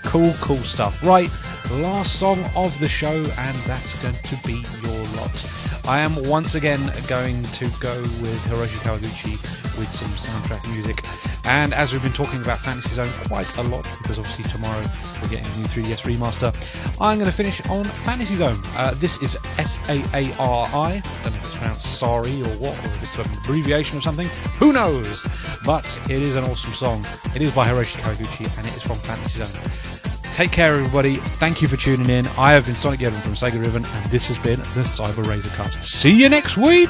Cool, 0.03 0.33
cool 0.41 0.57
stuff. 0.57 1.03
Right, 1.03 1.29
last 1.71 2.19
song 2.19 2.39
of 2.55 2.77
the 2.79 2.87
show, 2.89 3.15
and 3.15 3.57
that's 3.65 4.01
going 4.01 4.15
to 4.15 4.35
be 4.45 4.63
your 4.83 5.03
lot. 5.17 5.83
I 5.87 5.99
am 5.99 6.15
once 6.27 6.55
again 6.55 6.81
going 7.07 7.41
to 7.43 7.65
go 7.79 7.93
with 8.21 8.39
Hiroshi 8.47 8.79
Kawaguchi 8.79 9.66
with 9.77 9.91
some 9.91 10.09
soundtrack 10.09 10.69
music. 10.71 11.03
And 11.45 11.73
as 11.73 11.93
we've 11.93 12.03
been 12.03 12.11
talking 12.11 12.41
about 12.41 12.59
Fantasy 12.59 12.89
Zone 12.95 13.09
quite 13.27 13.55
a 13.57 13.63
lot, 13.63 13.83
because 14.01 14.19
obviously 14.19 14.45
tomorrow 14.45 14.83
we're 15.21 15.29
getting 15.29 15.45
a 15.45 15.57
new 15.57 15.65
3DS 15.65 16.01
remaster, 16.01 16.53
I'm 16.99 17.17
going 17.17 17.29
to 17.29 17.35
finish 17.35 17.65
on 17.67 17.83
Fantasy 17.83 18.35
Zone. 18.35 18.57
Uh, 18.75 18.93
this 18.95 19.21
is 19.21 19.37
S 19.57 19.79
A 19.89 20.03
A 20.13 20.33
R 20.39 20.67
I. 20.73 20.73
I 20.73 21.01
don't 21.23 21.33
know 21.33 21.37
if 21.37 21.45
it's 21.45 21.57
pronounced 21.57 21.99
sorry 21.99 22.41
or 22.41 22.49
what, 22.57 22.77
or 22.77 22.89
if 22.89 23.03
it's 23.03 23.17
an 23.17 23.25
abbreviation 23.43 23.97
or 23.97 24.01
something. 24.01 24.27
Who 24.59 24.73
knows? 24.73 25.25
But 25.63 25.85
it 26.09 26.21
is 26.21 26.35
an 26.35 26.43
awesome 26.45 26.73
song. 26.73 27.05
It 27.35 27.41
is 27.41 27.53
by 27.53 27.67
Hiroshi 27.67 27.97
Kawaguchi, 28.01 28.57
and 28.57 28.67
it 28.67 28.75
is 28.75 28.83
from 28.83 28.97
Fantasy 28.97 29.43
Zone. 29.43 29.97
Take 30.33 30.51
care, 30.51 30.75
everybody. 30.75 31.15
Thank 31.15 31.61
you 31.61 31.67
for 31.67 31.77
tuning 31.77 32.09
in. 32.09 32.27
I 32.37 32.51
have 32.51 32.65
been 32.65 32.75
Sonic 32.75 32.99
Yoda 32.99 33.19
from 33.21 33.33
Sega 33.33 33.53
Driven, 33.53 33.83
and 33.83 34.05
this 34.05 34.27
has 34.27 34.37
been 34.37 34.59
the 34.59 34.83
Cyber 34.83 35.25
Razor 35.25 35.49
Cut. 35.49 35.73
See 35.83 36.11
you 36.11 36.29
next 36.29 36.57
week. 36.57 36.89